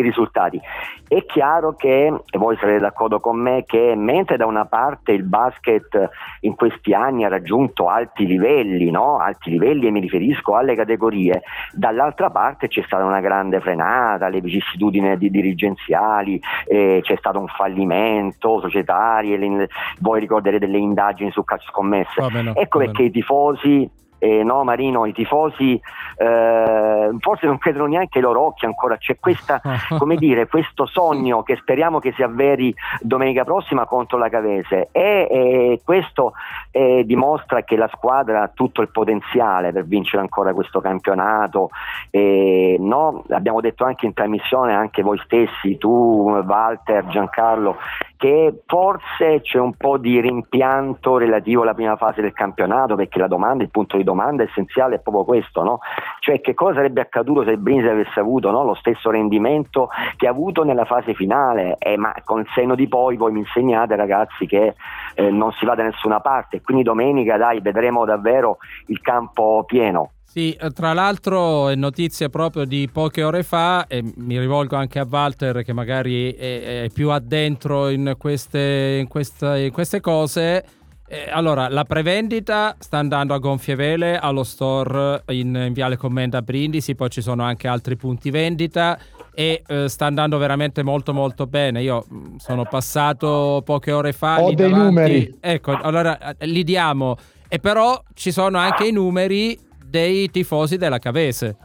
[0.00, 0.60] risultati.
[1.06, 5.22] È chiaro che, e voi sarete d'accordo con me, che mentre da una parte il
[5.22, 9.18] basket in questi anni ha raggiunto alti livelli, no?
[9.18, 14.40] alti livelli e mi riferisco alle categorie, dall'altra parte c'è stata una grande frenata, le
[14.40, 19.66] vicissitudini dirigenziali, eh, c'è stato un fallimento societario,
[20.00, 22.20] voi ricorderete delle indagini su calcio scommesse.
[22.20, 23.88] No, ecco perché i tifosi
[24.20, 25.80] eh, no Marino, i tifosi
[26.16, 29.60] eh, forse non credono neanche ai loro occhi ancora, c'è questa,
[29.98, 35.26] come dire, questo sogno che speriamo che si avveri domenica prossima contro la Cavese e,
[35.30, 36.34] e questo
[36.70, 41.70] eh, dimostra che la squadra ha tutto il potenziale per vincere ancora questo campionato,
[42.12, 43.24] no?
[43.30, 47.76] abbiamo detto anche in trasmissione, anche voi stessi, tu Walter, Giancarlo,
[48.16, 53.26] che forse c'è un po' di rimpianto relativo alla prima fase del campionato perché la
[53.26, 55.78] domanda, il punto di domanda essenziale è proprio questo, no?
[56.18, 58.64] cioè che cosa sarebbe accaduto se il Brindisi avesse avuto no?
[58.64, 62.88] lo stesso rendimento che ha avuto nella fase finale, eh, ma con il seno di
[62.88, 64.74] poi voi mi insegnate ragazzi che
[65.14, 70.12] eh, non si va da nessuna parte, quindi domenica dai vedremo davvero il campo pieno.
[70.24, 75.00] Sì, eh, tra l'altro è notizia proprio di poche ore fa e mi rivolgo anche
[75.00, 80.64] a Walter che magari è, è più addentro in queste, in questa, in queste cose.
[81.12, 86.40] Eh, allora, la prevendita sta andando a gonfie vele allo store in, in Viale Commenda
[86.40, 88.96] Brindisi, poi ci sono anche altri punti vendita
[89.34, 91.82] e eh, sta andando veramente molto molto bene.
[91.82, 94.40] Io mm, sono passato poche ore fa.
[94.40, 94.84] Ho dei davanti.
[94.84, 95.38] numeri.
[95.40, 97.16] Ecco, allora eh, li diamo.
[97.48, 101.56] E però ci sono anche i numeri dei tifosi della Cavese.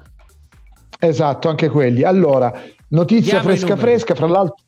[0.97, 2.01] Esatto, anche quelli.
[2.01, 2.51] Allora,
[2.87, 4.64] notizia Diamo fresca fresca, fra l'altro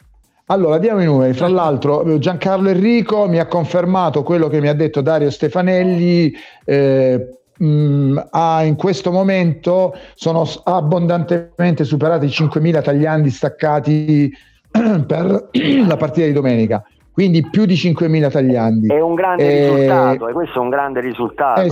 [0.50, 1.34] Allora, diamo i numeri.
[1.34, 6.34] Fra l'altro, Giancarlo Enrico mi ha confermato quello che mi ha detto Dario Stefanelli.
[6.64, 14.32] Eh, mh, mm, ha in questo momento sono abbondantemente superati i 5.000 tagliandi staccati
[15.06, 15.50] per
[15.86, 16.84] la partita di domenica
[17.18, 18.88] quindi più di 5.000 tagliandi.
[18.90, 21.62] È un grande eh, risultato, e questo è un grande risultato.
[21.62, 21.72] Eh,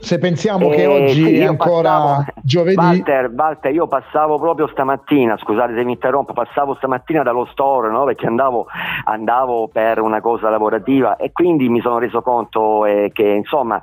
[0.00, 2.76] se pensiamo eh, che oggi sì, è ancora passavo, giovedì.
[2.76, 8.04] Walter, Walter, io passavo proprio stamattina, scusate se mi interrompo, passavo stamattina dallo store no?
[8.04, 8.66] perché andavo,
[9.04, 13.80] andavo, per una cosa lavorativa e quindi mi sono reso conto eh, che insomma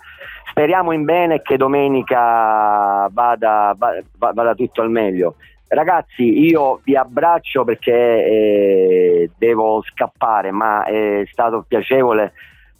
[0.50, 5.36] speriamo in bene che domenica vada, vada, vada tutto al meglio.
[5.68, 12.34] Ragazzi, io vi abbraccio perché eh, devo scappare, ma è stato piacevole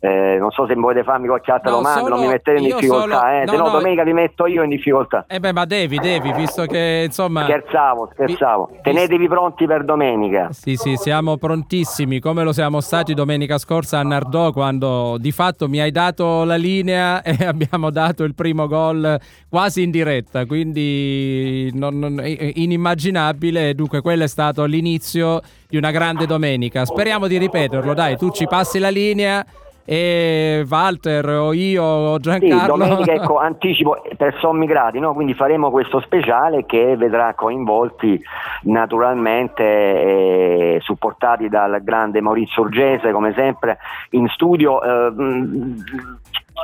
[0.06, 3.20] eh, non so se volete farmi qualche altra no, domanda, non mi mettete in difficoltà,
[3.20, 3.28] solo...
[3.28, 3.44] eh.
[3.46, 5.26] no, se no, domenica vi metto io in difficoltà.
[5.28, 7.44] Eh beh, ma devi, devi, visto che insomma.
[7.44, 8.70] Scherzavo, scherzavo.
[8.72, 8.80] Vi...
[8.84, 10.50] Tenetevi pronti per domenica.
[10.52, 15.68] Sì, sì, siamo prontissimi, come lo siamo stati domenica scorsa a Nardò, quando di fatto
[15.68, 21.72] mi hai dato la linea e abbiamo dato il primo gol quasi in diretta, quindi
[21.74, 23.74] non, non, inimmaginabile.
[23.74, 26.86] Dunque, quello è stato l'inizio di una grande domenica.
[26.86, 29.44] Speriamo di ripeterlo, dai, tu ci passi la linea
[29.86, 32.74] e Walter o io o Giancarlo.
[32.74, 35.14] Sì, domenica ecco, anticipo per sommi gradi, no?
[35.14, 38.20] quindi faremo questo speciale che vedrà coinvolti
[38.64, 43.78] naturalmente eh, supportati dal grande Maurizio Urgese come sempre
[44.12, 44.82] in studio.
[44.82, 45.14] Eh,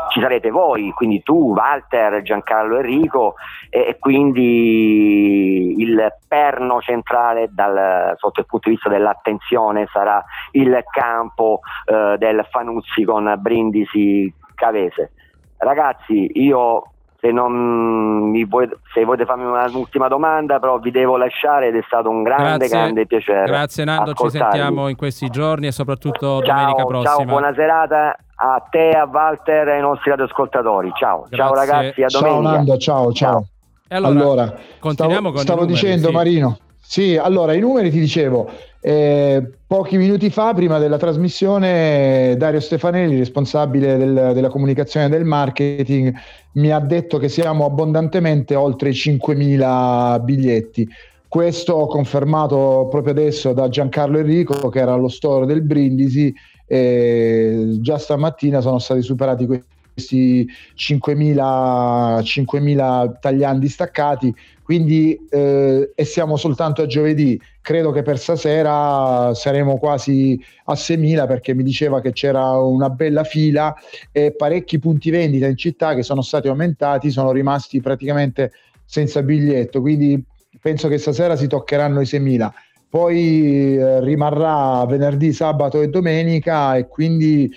[0.09, 3.35] ci sarete voi, quindi tu, Walter, Giancarlo Enrico
[3.69, 10.83] e, e quindi il perno centrale dal, sotto il punto di vista dell'attenzione sarà il
[10.89, 15.11] campo eh, del Fanuzzi con Brindisi Cavese.
[15.57, 16.90] Ragazzi, io
[17.21, 22.09] se, non vuoi, se volete farmi un'ultima domanda, però vi devo lasciare ed è stato
[22.09, 23.45] un grande, grazie, grande piacere.
[23.45, 27.15] Grazie Nando, ci sentiamo in questi giorni e soprattutto ciao, domenica prossima.
[27.15, 30.91] Ciao, buona serata a te, a Walter e ai nostri radioascoltatori.
[30.95, 31.37] Ciao, grazie.
[31.37, 32.41] ciao ragazzi, a domenica.
[32.41, 33.13] Ciao Nando, ciao, ciao.
[33.13, 33.45] ciao.
[33.89, 36.13] allora, allora continuiamo stavo, con stavo numeri, dicendo sì.
[36.13, 36.57] Marino.
[36.91, 38.51] Sì, allora i numeri ti dicevo,
[38.81, 45.23] eh, pochi minuti fa, prima della trasmissione, Dario Stefanelli, responsabile del, della comunicazione e del
[45.23, 46.13] marketing,
[46.55, 50.85] mi ha detto che siamo abbondantemente oltre i 5.000 biglietti.
[51.29, 56.35] Questo confermato proprio adesso da Giancarlo Enrico, che era allo store del Brindisi,
[56.67, 64.33] e già stamattina sono stati superati questi 5.000, 5.000 tagliandi staccati.
[64.63, 67.39] Quindi eh, e siamo soltanto a giovedì.
[67.61, 73.23] Credo che per stasera saremo quasi a 6.000 perché mi diceva che c'era una bella
[73.23, 73.75] fila
[74.11, 78.51] e parecchi punti vendita in città che sono stati aumentati sono rimasti praticamente
[78.85, 79.81] senza biglietto.
[79.81, 80.23] Quindi
[80.61, 82.51] penso che stasera si toccheranno i 6.000
[82.91, 87.49] poi eh, rimarrà venerdì, sabato e domenica e quindi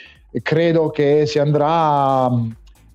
[0.43, 2.31] credo che si andrà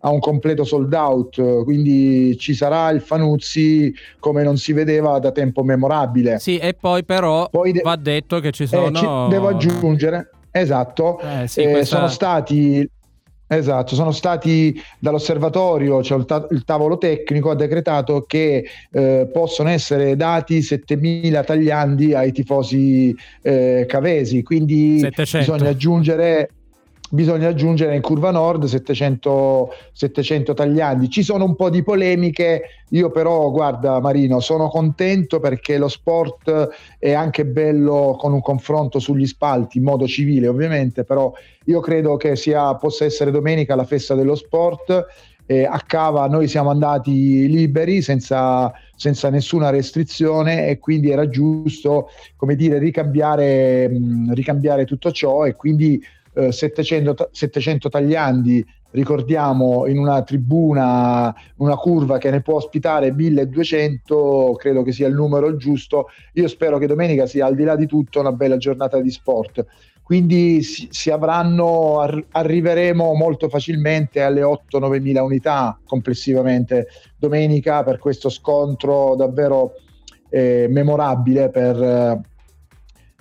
[0.01, 5.31] a un completo sold out, quindi ci sarà il Fanuzzi come non si vedeva da
[5.31, 6.39] tempo memorabile.
[6.39, 8.87] Sì, e poi però poi de- va detto che ci sono...
[8.87, 11.95] Eh, ci devo aggiungere, esatto, eh, sì, eh, questa...
[11.97, 12.89] sono stati...
[13.51, 19.69] Esatto, sono stati dall'osservatorio, cioè il, ta- il tavolo tecnico ha decretato che eh, possono
[19.69, 25.51] essere dati 7.000 tagliandi ai tifosi eh, cavesi, quindi 700.
[25.51, 26.49] bisogna aggiungere
[27.09, 31.09] bisogna aggiungere in curva nord 700, 700 tagliandi.
[31.09, 36.69] Ci sono un po' di polemiche, io però guarda Marino sono contento perché lo sport
[36.97, 41.31] è anche bello con un confronto sugli spalti in modo civile ovviamente, però
[41.65, 45.05] io credo che sia, possa essere domenica la festa dello sport.
[45.45, 52.09] Eh, a Cava noi siamo andati liberi senza, senza, nessuna restrizione e quindi era giusto
[52.35, 59.97] come dire ricambiare, mh, ricambiare tutto ciò e quindi 700, eh, 700 tagliandi, ricordiamo in
[59.97, 66.07] una tribuna, una curva che ne può ospitare 1200, credo che sia il numero giusto.
[66.33, 69.65] Io spero che domenica sia al di là di tutto una bella giornata di sport.
[70.01, 77.99] Quindi si, si avranno, ar- arriveremo molto facilmente alle 8-9 mila unità complessivamente domenica per
[77.99, 79.73] questo scontro davvero
[80.29, 82.21] eh, memorabile per,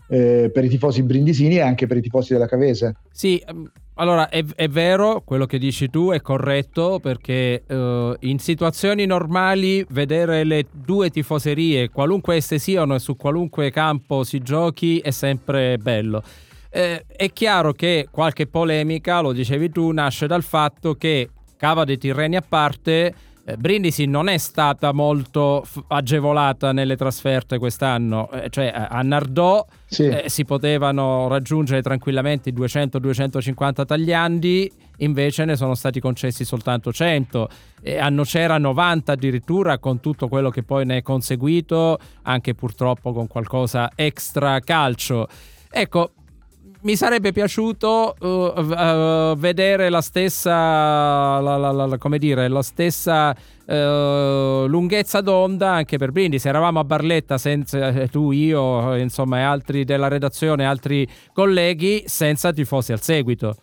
[0.09, 2.97] eh, per i tifosi brindisini e anche per i tifosi della Cavese.
[3.13, 8.39] Sì, ehm, allora è, è vero quello che dici tu, è corretto perché uh, in
[8.39, 14.99] situazioni normali vedere le due tifoserie, qualunque esse siano e su qualunque campo si giochi,
[14.99, 16.23] è sempre bello.
[16.71, 21.99] Eh, è chiaro che qualche polemica, lo dicevi tu, nasce dal fatto che Cava dei
[21.99, 23.15] Tirreni a parte eh,
[23.57, 30.07] Brindisi non è stata molto f- agevolata nelle trasferte quest'anno, eh, cioè a Nardò sì.
[30.07, 37.49] eh, si potevano raggiungere tranquillamente i 200-250 tagliandi, invece ne sono stati concessi soltanto 100.
[37.81, 43.13] E a Nocera 90 addirittura con tutto quello che poi ne è conseguito, anche purtroppo
[43.13, 45.29] con qualcosa extra calcio.
[45.71, 46.11] Ecco,
[46.83, 53.31] mi sarebbe piaciuto uh, uh, vedere la stessa, la, la, la, come dire, la stessa
[53.31, 56.49] uh, lunghezza d'onda anche per Brindisi.
[56.49, 63.01] Eravamo a Barletta senza tu, io, insomma, altri della redazione, altri colleghi, senza tifosi al
[63.01, 63.57] seguito.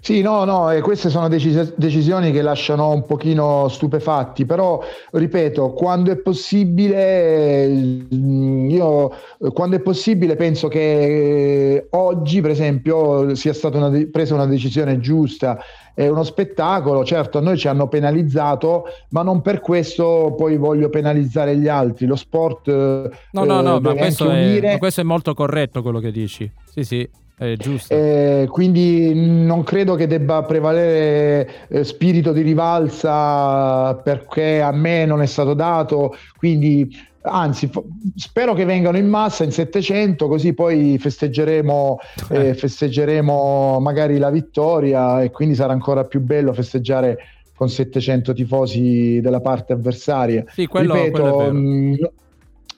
[0.00, 4.80] Sì, no, no, e queste sono decis- decisioni che lasciano un pochino stupefatti, però
[5.10, 9.10] ripeto, quando è possibile, io
[9.52, 14.98] quando è possibile penso che oggi, per esempio, sia stata una de- presa una decisione
[15.00, 15.58] giusta.
[15.98, 20.90] È uno spettacolo, certo a noi ci hanno penalizzato, ma non per questo poi voglio
[20.90, 22.06] penalizzare gli altri.
[22.06, 22.68] Lo sport...
[22.68, 26.48] No, no, no, ma questo, è, ma questo è molto corretto quello che dici.
[26.70, 27.10] Sì, sì.
[27.38, 35.06] Eh, eh, quindi non credo che debba prevalere eh, spirito di rivalsa perché a me
[35.06, 36.90] non è stato dato, quindi
[37.22, 37.82] anzi f-
[38.16, 41.98] spero che vengano in massa in 700 così poi festeggeremo,
[42.30, 47.18] eh, festeggeremo magari la vittoria e quindi sarà ancora più bello festeggiare
[47.54, 50.44] con 700 tifosi della parte avversaria.
[50.48, 51.96] Sì, quello, Ripeto, quello mh,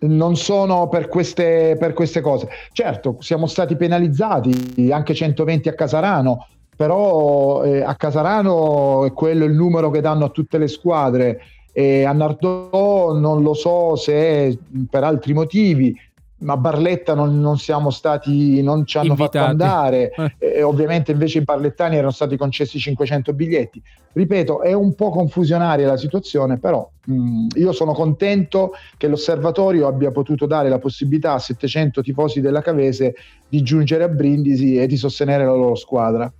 [0.00, 2.48] non sono per queste, per queste cose.
[2.72, 9.52] Certo, siamo stati penalizzati anche 120 a Casarano, però eh, a Casarano è quello il
[9.52, 11.40] numero che danno a tutte le squadre.
[11.72, 14.58] E a Nardò non lo so se
[14.90, 15.96] per altri motivi,
[16.40, 19.38] ma Barletta non, non, siamo stati, non ci hanno Invitati.
[19.38, 20.62] fatto andare, eh.
[20.62, 23.82] ovviamente invece i barlettani erano stati concessi 500 biglietti.
[24.12, 29.86] Ripeto, è un po' confusionaria la situazione, però mh, mm, io sono contento che l'osservatorio
[29.86, 33.14] abbia potuto dare la possibilità a 700 tifosi della Cavese
[33.48, 36.32] di giungere a Brindisi e di sostenere la loro squadra.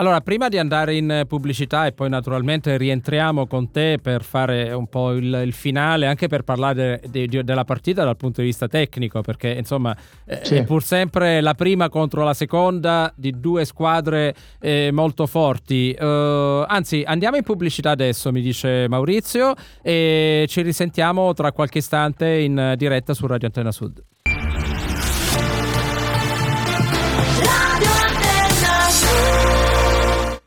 [0.00, 4.86] Allora, prima di andare in pubblicità e poi naturalmente rientriamo con te per fare un
[4.86, 8.66] po' il, il finale, anche per parlare de, de, della partita dal punto di vista
[8.66, 10.54] tecnico, perché insomma eh, sì.
[10.54, 15.94] è pur sempre la prima contro la seconda di due squadre eh, molto forti.
[16.00, 22.38] Uh, anzi, andiamo in pubblicità adesso, mi dice Maurizio, e ci risentiamo tra qualche istante
[22.38, 24.02] in diretta su Radio Antenna Sud.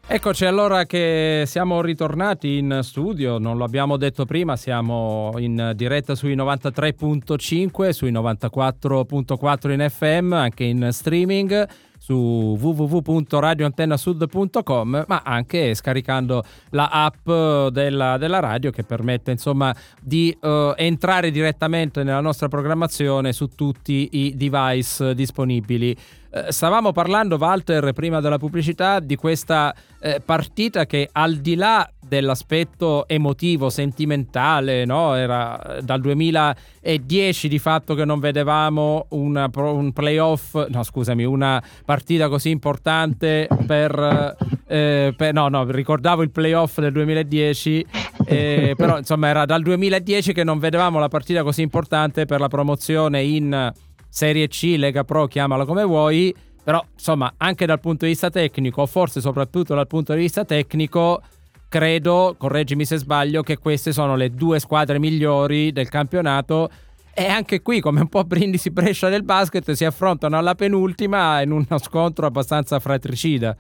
[0.05, 6.13] Eccoci allora che siamo ritornati in studio, non lo abbiamo detto prima, siamo in diretta
[6.13, 11.65] sui 93.5, sui 94.4 in FM, anche in streaming
[11.97, 17.29] su www.radioantennasud.com ma anche scaricando la app
[17.71, 24.09] della, della radio che permette insomma di uh, entrare direttamente nella nostra programmazione su tutti
[24.11, 25.95] i device disponibili.
[26.33, 31.87] Uh, stavamo parlando Walter prima della pubblicità di questa uh, partita che al di là
[32.07, 35.15] dell'aspetto emotivo, sentimentale, no?
[35.15, 42.29] era dal 2010 di fatto che non vedevamo una, un playoff, no scusami, una partita
[42.29, 44.35] così importante per,
[44.67, 47.85] eh, per no, no, ricordavo il playoff del 2010,
[48.25, 52.47] eh, però insomma era dal 2010 che non vedevamo la partita così importante per la
[52.47, 53.71] promozione in
[54.13, 56.31] Serie C, Lega Pro, chiamala come vuoi,
[56.63, 61.19] però insomma anche dal punto di vista tecnico, forse soprattutto dal punto di vista tecnico,
[61.67, 66.69] credo, correggimi se sbaglio, che queste sono le due squadre migliori del campionato.
[67.11, 71.49] E anche qui, come un po' Brindisi Brescia del basket, si affrontano alla penultima in
[71.49, 73.57] uno scontro abbastanza fratricida.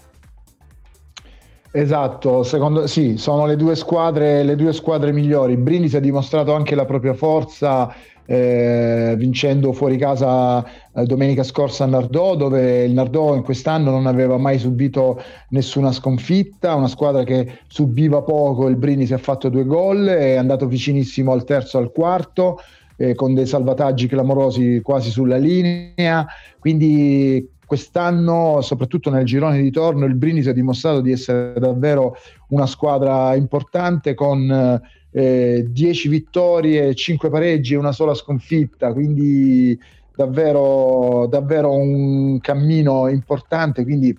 [1.71, 5.57] Esatto, secondo, sì, sono le due, squadre, le due squadre migliori.
[5.57, 7.91] Brindisi ha dimostrato anche la propria forza
[8.25, 14.05] eh, vincendo fuori casa eh, domenica scorsa a Nardò, dove il Nardò in quest'anno non
[14.05, 19.65] aveva mai subito nessuna sconfitta, una squadra che subiva poco, il Brindisi ha fatto due
[19.65, 22.59] gol, è andato vicinissimo al terzo al quarto.
[22.95, 26.27] Eh, con dei salvataggi clamorosi quasi sulla linea,
[26.59, 32.15] quindi quest'anno, soprattutto nel girone di torno, il Brindisi ha dimostrato di essere davvero
[32.49, 34.79] una squadra importante con
[35.13, 39.79] eh, 10 vittorie, 5 pareggi e una sola sconfitta, quindi
[40.15, 44.17] davvero, davvero un cammino importante, quindi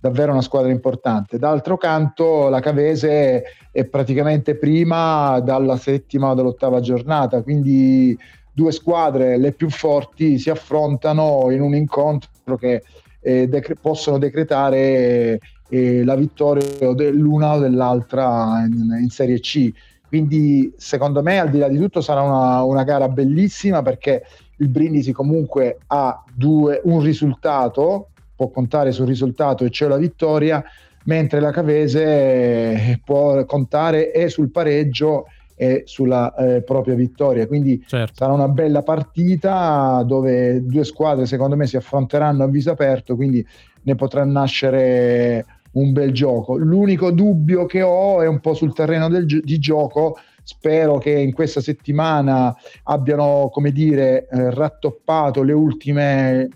[0.00, 1.38] davvero una squadra importante.
[1.38, 8.18] D'altro canto la Cavese è praticamente prima dalla settima o dall'ottava giornata, quindi
[8.52, 12.82] due squadre, le più forti, si affrontano in un incontro che
[13.20, 19.72] eh, dec- possono decretare eh, la vittoria dell'una o dell'altra in, in, Serie C.
[20.12, 24.22] Quindi secondo me al di là di tutto sarà una, una gara bellissima perché
[24.58, 30.62] il Brindisi comunque ha due, un risultato, può contare sul risultato e cioè la vittoria,
[31.04, 37.46] mentre la Cavese eh, può contare e sul pareggio e sulla eh, propria vittoria.
[37.46, 38.12] Quindi certo.
[38.16, 43.42] sarà una bella partita dove due squadre secondo me si affronteranno a viso aperto, quindi
[43.84, 46.56] ne potrà nascere un bel gioco.
[46.56, 50.18] L'unico dubbio che ho è un po' sul terreno del, di gioco.
[50.44, 52.54] Spero che in questa settimana
[52.84, 56.48] abbiano, come dire, eh, rattoppato le ultime,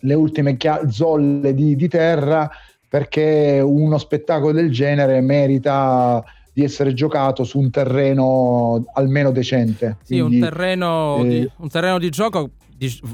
[0.00, 2.50] le ultime chia- zolle di, di terra
[2.88, 6.24] perché uno spettacolo del genere merita
[6.54, 9.98] di essere giocato su un terreno almeno decente.
[10.04, 11.28] Sì, Quindi, un, terreno eh...
[11.28, 12.50] di, un terreno di gioco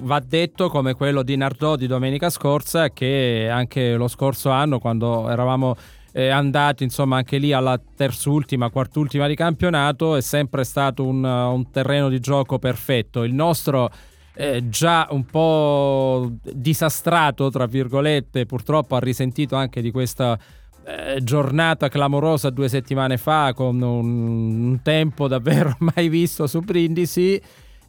[0.03, 5.29] va detto come quello di Nardò di domenica scorsa che anche lo scorso anno quando
[5.31, 5.77] eravamo
[6.13, 11.71] eh, andati insomma anche lì alla terzultima, quartultima di campionato è sempre stato un, un
[11.71, 13.23] terreno di gioco perfetto.
[13.23, 13.91] Il nostro
[14.35, 20.39] eh, già un po' disastrato, tra virgolette, purtroppo ha risentito anche di questa
[20.85, 27.41] eh, giornata clamorosa due settimane fa con un, un tempo davvero mai visto su Brindisi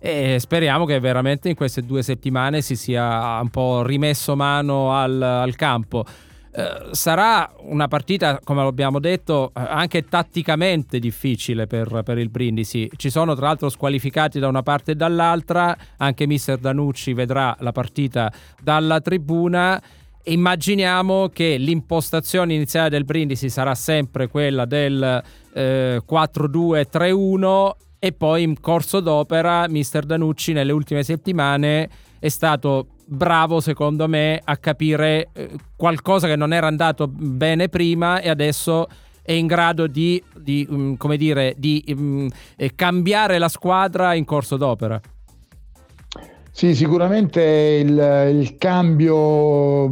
[0.04, 5.22] e speriamo che veramente in queste due settimane si sia un po' rimesso mano al,
[5.22, 6.06] al campo.
[6.54, 12.89] Eh, sarà una partita, come abbiamo detto, anche tatticamente difficile per, per, il Brindisi.
[12.94, 17.72] Ci sono tra l'altro squalificati da una parte e dall'altra, anche mister Danucci vedrà la
[17.72, 18.32] partita
[18.62, 19.82] dalla tribuna.
[20.24, 28.59] Immaginiamo che l'impostazione iniziale del Brindisi sarà sempre quella del eh, 4-2-3-1 e poi in
[28.59, 35.49] corso d'opera mister Danucci nelle ultime settimane è stato bravo secondo me a capire eh,
[35.76, 38.88] qualcosa che non era andato bene prima e adesso
[39.22, 42.28] è in grado di, di come dire, di um,
[42.76, 44.99] cambiare la squadra in corso d'opera.
[46.54, 49.88] Sì, sicuramente il, il cambio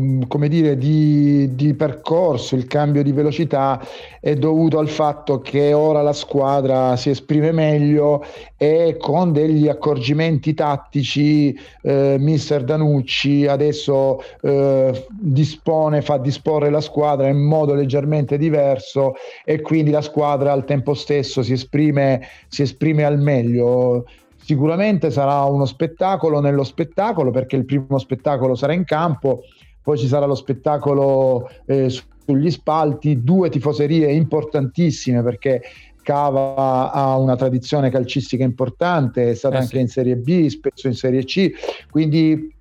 [0.47, 3.82] dire, di, di, percorso, il cambio di velocità
[4.20, 8.24] è dovuto al fatto che ora la squadra si esprime meglio
[8.57, 17.28] e con degli accorgimenti tattici eh, mister Danucci adesso eh, dispone, fa disporre la squadra
[17.30, 19.14] in modo leggermente diverso
[19.45, 24.03] e quindi la squadra al tempo stesso si esprime, si esprime al meglio.
[24.50, 29.43] Sicuramente sarà uno spettacolo nello spettacolo perché il primo spettacolo sarà in campo,
[29.80, 35.62] poi ci sarà lo spettacolo eh, sugli spalti, due tifoserie importantissime perché
[36.02, 39.82] Cava ha una tradizione calcistica importante, è stata eh anche sì.
[39.82, 41.52] in Serie B, spesso in Serie C,
[41.91, 42.52] quindi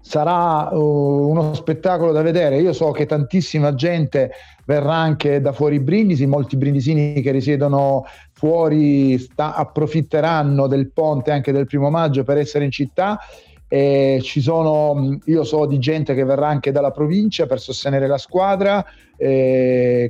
[0.00, 2.60] sarà uh, uno spettacolo da vedere.
[2.60, 4.30] Io so che tantissima gente
[4.66, 11.52] verrà anche da fuori Brindisi, molti brindisini che risiedono fuori sta, approfitteranno del ponte anche
[11.52, 13.18] del primo maggio per essere in città.
[13.66, 18.18] E ci sono, io so di gente che verrà anche dalla provincia per sostenere la
[18.18, 18.84] squadra,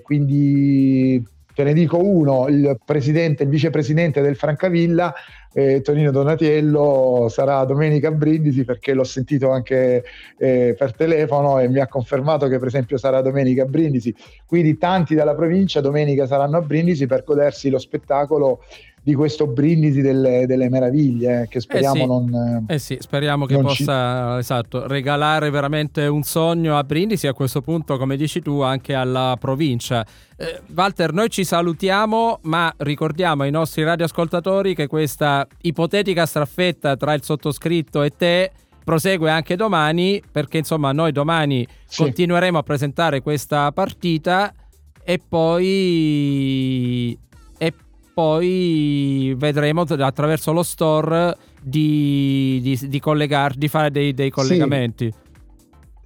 [0.02, 1.22] quindi
[1.54, 5.14] te ne dico uno, il presidente, il vicepresidente del Francavilla,
[5.52, 10.02] eh, Tonino Donatiello, sarà domenica a Brindisi perché l'ho sentito anche
[10.36, 14.12] eh, per telefono e mi ha confermato che per esempio sarà domenica a Brindisi.
[14.44, 18.62] Quindi tanti dalla provincia domenica saranno a Brindisi per godersi lo spettacolo
[19.04, 22.06] di questo brindisi delle, delle meraviglie eh, che speriamo eh sì.
[22.06, 24.38] non eh sì speriamo che possa ci...
[24.38, 29.36] esatto, regalare veramente un sogno a Brindisi a questo punto come dici tu anche alla
[29.38, 36.96] provincia eh, Walter noi ci salutiamo ma ricordiamo ai nostri radioascoltatori che questa ipotetica straffetta
[36.96, 38.52] tra il sottoscritto e te
[38.82, 42.04] prosegue anche domani perché insomma noi domani sì.
[42.04, 44.50] continueremo a presentare questa partita
[45.04, 47.18] e poi
[48.14, 55.10] poi vedremo attraverso lo store di, di, di, collegar, di fare dei, dei collegamenti.
[55.10, 55.22] Sì.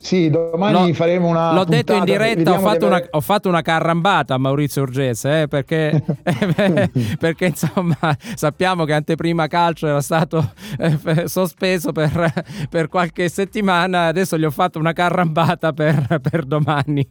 [0.01, 1.53] Sì, domani no, faremo una.
[1.53, 5.49] L'ho detto in diretta, ho fatto, una, ho fatto, una, carrambata a Maurizio Urgese eh,
[5.49, 12.33] perché, eh, perché, insomma sappiamo che anteprima calcio era stato eh, sospeso per,
[12.71, 14.07] per, qualche settimana.
[14.07, 17.07] Adesso gli ho fatto una carrambata per, per domani.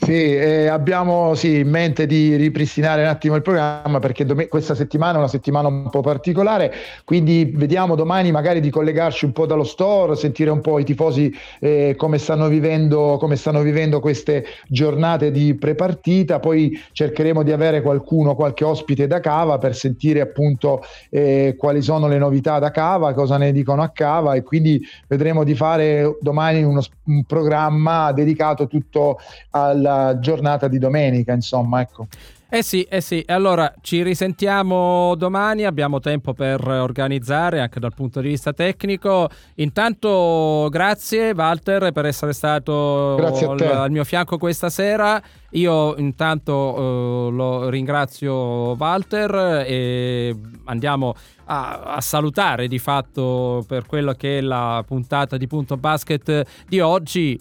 [0.00, 4.76] Sì, eh, abbiamo sì, in mente di ripristinare un attimo il programma perché dom- questa
[4.76, 6.72] settimana è una settimana un po' particolare,
[7.04, 11.34] quindi vediamo domani magari di collegarci un po' dallo store, sentire un po' i tifosi
[11.58, 17.82] eh, come, stanno vivendo, come stanno vivendo queste giornate di prepartita, poi cercheremo di avere
[17.82, 23.14] qualcuno, qualche ospite da Cava per sentire appunto eh, quali sono le novità da Cava,
[23.14, 28.68] cosa ne dicono a Cava e quindi vedremo di fare domani uno, un programma dedicato
[28.68, 29.18] tutto
[29.50, 32.06] al la giornata di domenica, insomma, ecco.
[32.50, 38.22] Eh sì, eh sì, allora ci risentiamo domani, abbiamo tempo per organizzare anche dal punto
[38.22, 39.28] di vista tecnico.
[39.56, 45.22] Intanto grazie Walter per essere stato al, al mio fianco questa sera.
[45.50, 50.34] Io intanto uh, lo ringrazio Walter e
[50.64, 51.14] andiamo
[51.46, 56.80] a, a, salutare di fatto per quello che è la puntata di Punto Basket di
[56.80, 57.38] oggi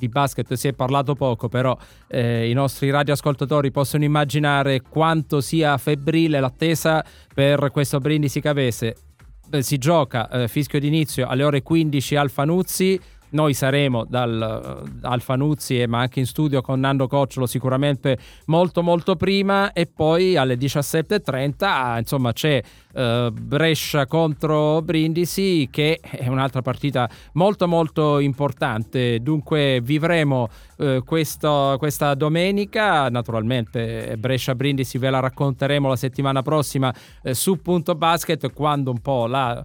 [0.00, 1.76] di basket si è parlato poco, però
[2.08, 8.96] eh, i nostri radioascoltatori possono immaginare quanto sia febbrile l'attesa per questo Brindisi Cavese.
[9.50, 13.00] Eh, si gioca eh, fischio d'inizio alle ore 15 al Fanuzzi.
[13.32, 19.72] Noi saremo dal Alfanuzzi ma anche in studio con Nando Cocciolo sicuramente molto molto prima
[19.72, 22.60] e poi alle 17.30 insomma c'è
[22.92, 29.20] uh, Brescia contro Brindisi che è un'altra partita molto molto importante.
[29.20, 33.08] Dunque vivremo uh, questo, questa domenica.
[33.08, 39.00] Naturalmente Brescia Brindisi ve la racconteremo la settimana prossima uh, su Punto Basket quando un
[39.00, 39.62] po' la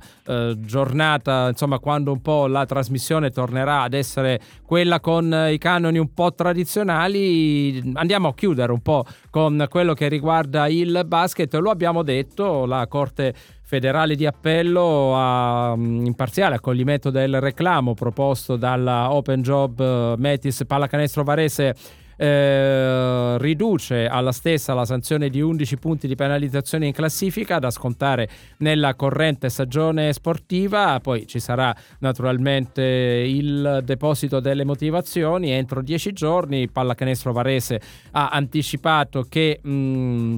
[0.58, 6.14] giornata insomma quando un po' la trasmissione tornerà ad essere quella con i canoni un
[6.14, 7.92] po' tradizionali.
[7.94, 11.54] Andiamo a chiudere un po' con quello che riguarda il basket.
[11.56, 17.94] Lo abbiamo detto la Corte Corte federale di appello a mm, imparziale accoglimento del reclamo
[17.94, 21.76] proposto dalla Open Job eh, Metis Pallacanestro Varese
[22.18, 28.30] eh, riduce alla stessa la sanzione di 11 punti di penalizzazione in classifica da scontare
[28.58, 31.00] nella corrente stagione sportiva.
[31.02, 36.70] Poi ci sarà naturalmente il deposito delle motivazioni entro 10 giorni.
[36.70, 40.36] Pallacanestro Varese ha anticipato che mh, mm,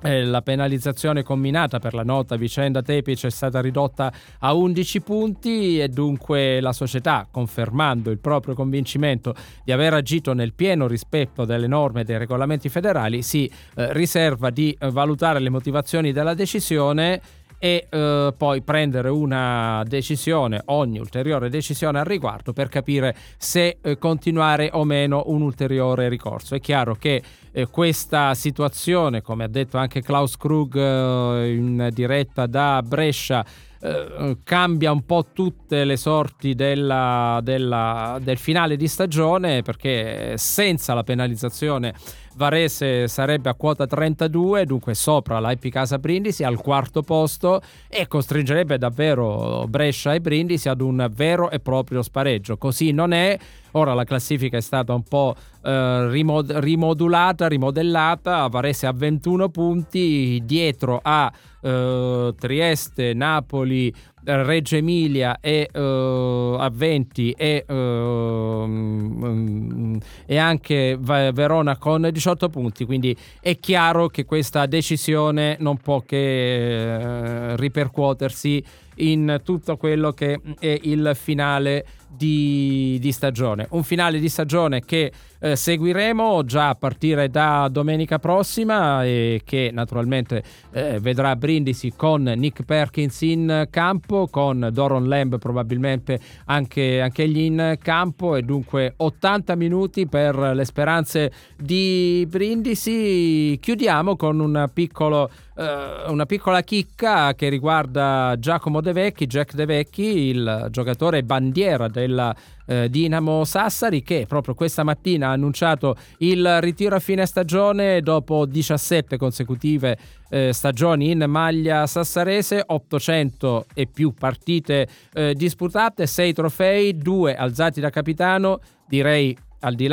[0.00, 5.88] la penalizzazione combinata per la nota vicenda Tepic è stata ridotta a 11 punti e
[5.88, 9.34] dunque la società, confermando il proprio convincimento
[9.64, 14.50] di aver agito nel pieno rispetto delle norme e dei regolamenti federali, si eh, riserva
[14.50, 17.20] di eh, valutare le motivazioni della decisione
[17.58, 23.98] e eh, poi prendere una decisione, ogni ulteriore decisione al riguardo per capire se eh,
[23.98, 26.54] continuare o meno un ulteriore ricorso.
[26.54, 32.46] È chiaro che eh, questa situazione, come ha detto anche Klaus Krug eh, in diretta
[32.46, 33.44] da Brescia,
[33.80, 40.94] eh, cambia un po' tutte le sorti della, della, del finale di stagione perché senza
[40.94, 41.94] la penalizzazione
[42.38, 48.78] Varese sarebbe a quota 32, dunque sopra l'IP Casa Brindisi al quarto posto e costringerebbe
[48.78, 52.56] davvero Brescia e Brindisi ad un vero e proprio spareggio.
[52.56, 53.36] Così non è.
[53.72, 58.46] Ora la classifica è stata un po' eh, rimod- rimodulata, rimodellata.
[58.48, 63.92] Varese a 21 punti, dietro a eh, Trieste, Napoli,
[64.24, 72.84] Reggio Emilia e uh, a 20 e, uh, um, e, anche Verona con 18 punti
[72.84, 78.62] quindi è chiaro che questa decisione non può che uh, ripercuotersi
[78.96, 83.66] in tutto quello che è il finale di, di stagione.
[83.70, 89.70] Un finale di stagione che eh, seguiremo già a partire da domenica prossima e che
[89.72, 90.42] naturalmente
[90.72, 97.40] eh, vedrà Brindisi con Nick Perkins in campo, con Doron Lamb probabilmente anche, anche egli
[97.40, 103.58] in campo e dunque 80 minuti per le speranze di Brindisi.
[103.60, 109.66] Chiudiamo con un piccolo uh, una piccola chicca che riguarda Giacomo De Vecchi, Jack De
[109.66, 112.34] Vecchi, il giocatore bandiera della
[112.66, 118.46] uh, Dinamo Sassari, che proprio questa mattina ha annunciato il ritiro a fine stagione dopo
[118.46, 119.98] 17 consecutive
[120.30, 124.88] uh, stagioni in maglia sassarese, 800 e più partite
[125.34, 129.88] disputate, 6 trofei, 2 alzati da capitano, direi al di,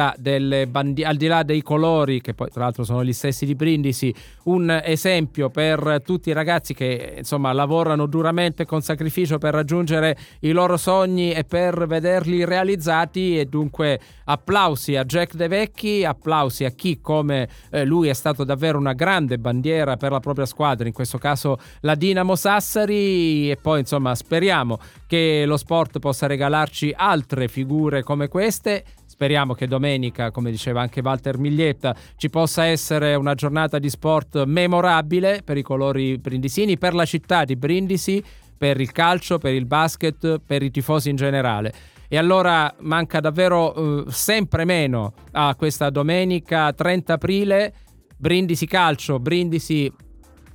[0.67, 4.13] bandi- al di là dei colori, che poi tra l'altro sono gli stessi di Brindisi,
[4.43, 10.51] un esempio per tutti i ragazzi che insomma lavorano duramente con sacrificio per raggiungere i
[10.51, 13.39] loro sogni e per vederli realizzati.
[13.39, 18.43] E dunque applausi a Jack De Vecchi, applausi a chi come eh, lui è stato
[18.43, 23.49] davvero una grande bandiera per la propria squadra, in questo caso la Dinamo Sassari.
[23.49, 28.83] E poi insomma speriamo che lo sport possa regalarci altre figure come queste
[29.15, 34.43] speriamo che domenica, come diceva anche Walter Miglietta, ci possa essere una giornata di sport
[34.43, 38.21] memorabile per i colori brindisini, per la città di Brindisi,
[38.57, 41.73] per il calcio, per il basket, per i tifosi in generale.
[42.09, 47.73] E allora manca davvero uh, sempre meno a questa domenica 30 aprile.
[48.17, 49.89] Brindisi calcio, Brindisi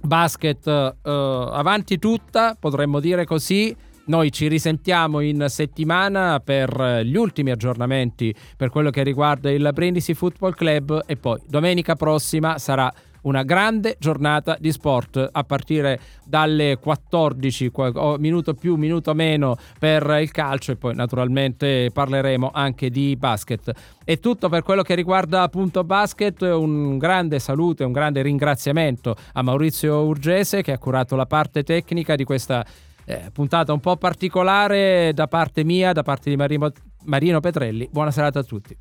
[0.02, 3.74] basket uh, avanti tutta, potremmo dire così.
[4.06, 10.14] Noi ci risentiamo in settimana per gli ultimi aggiornamenti per quello che riguarda il Brindisi
[10.14, 12.92] Football Club e poi domenica prossima sarà
[13.22, 17.70] una grande giornata di sport a partire dalle 14,
[18.18, 23.72] minuto più, minuto meno per il calcio e poi naturalmente parleremo anche di basket.
[24.04, 29.16] È tutto per quello che riguarda appunto basket, un grande saluto e un grande ringraziamento
[29.34, 32.64] a Maurizio Urgese che ha curato la parte tecnica di questa
[33.10, 36.70] eh, puntata un po' particolare da parte mia, da parte di Marino,
[37.04, 37.88] Marino Petrelli.
[37.90, 38.76] Buona serata a tutti.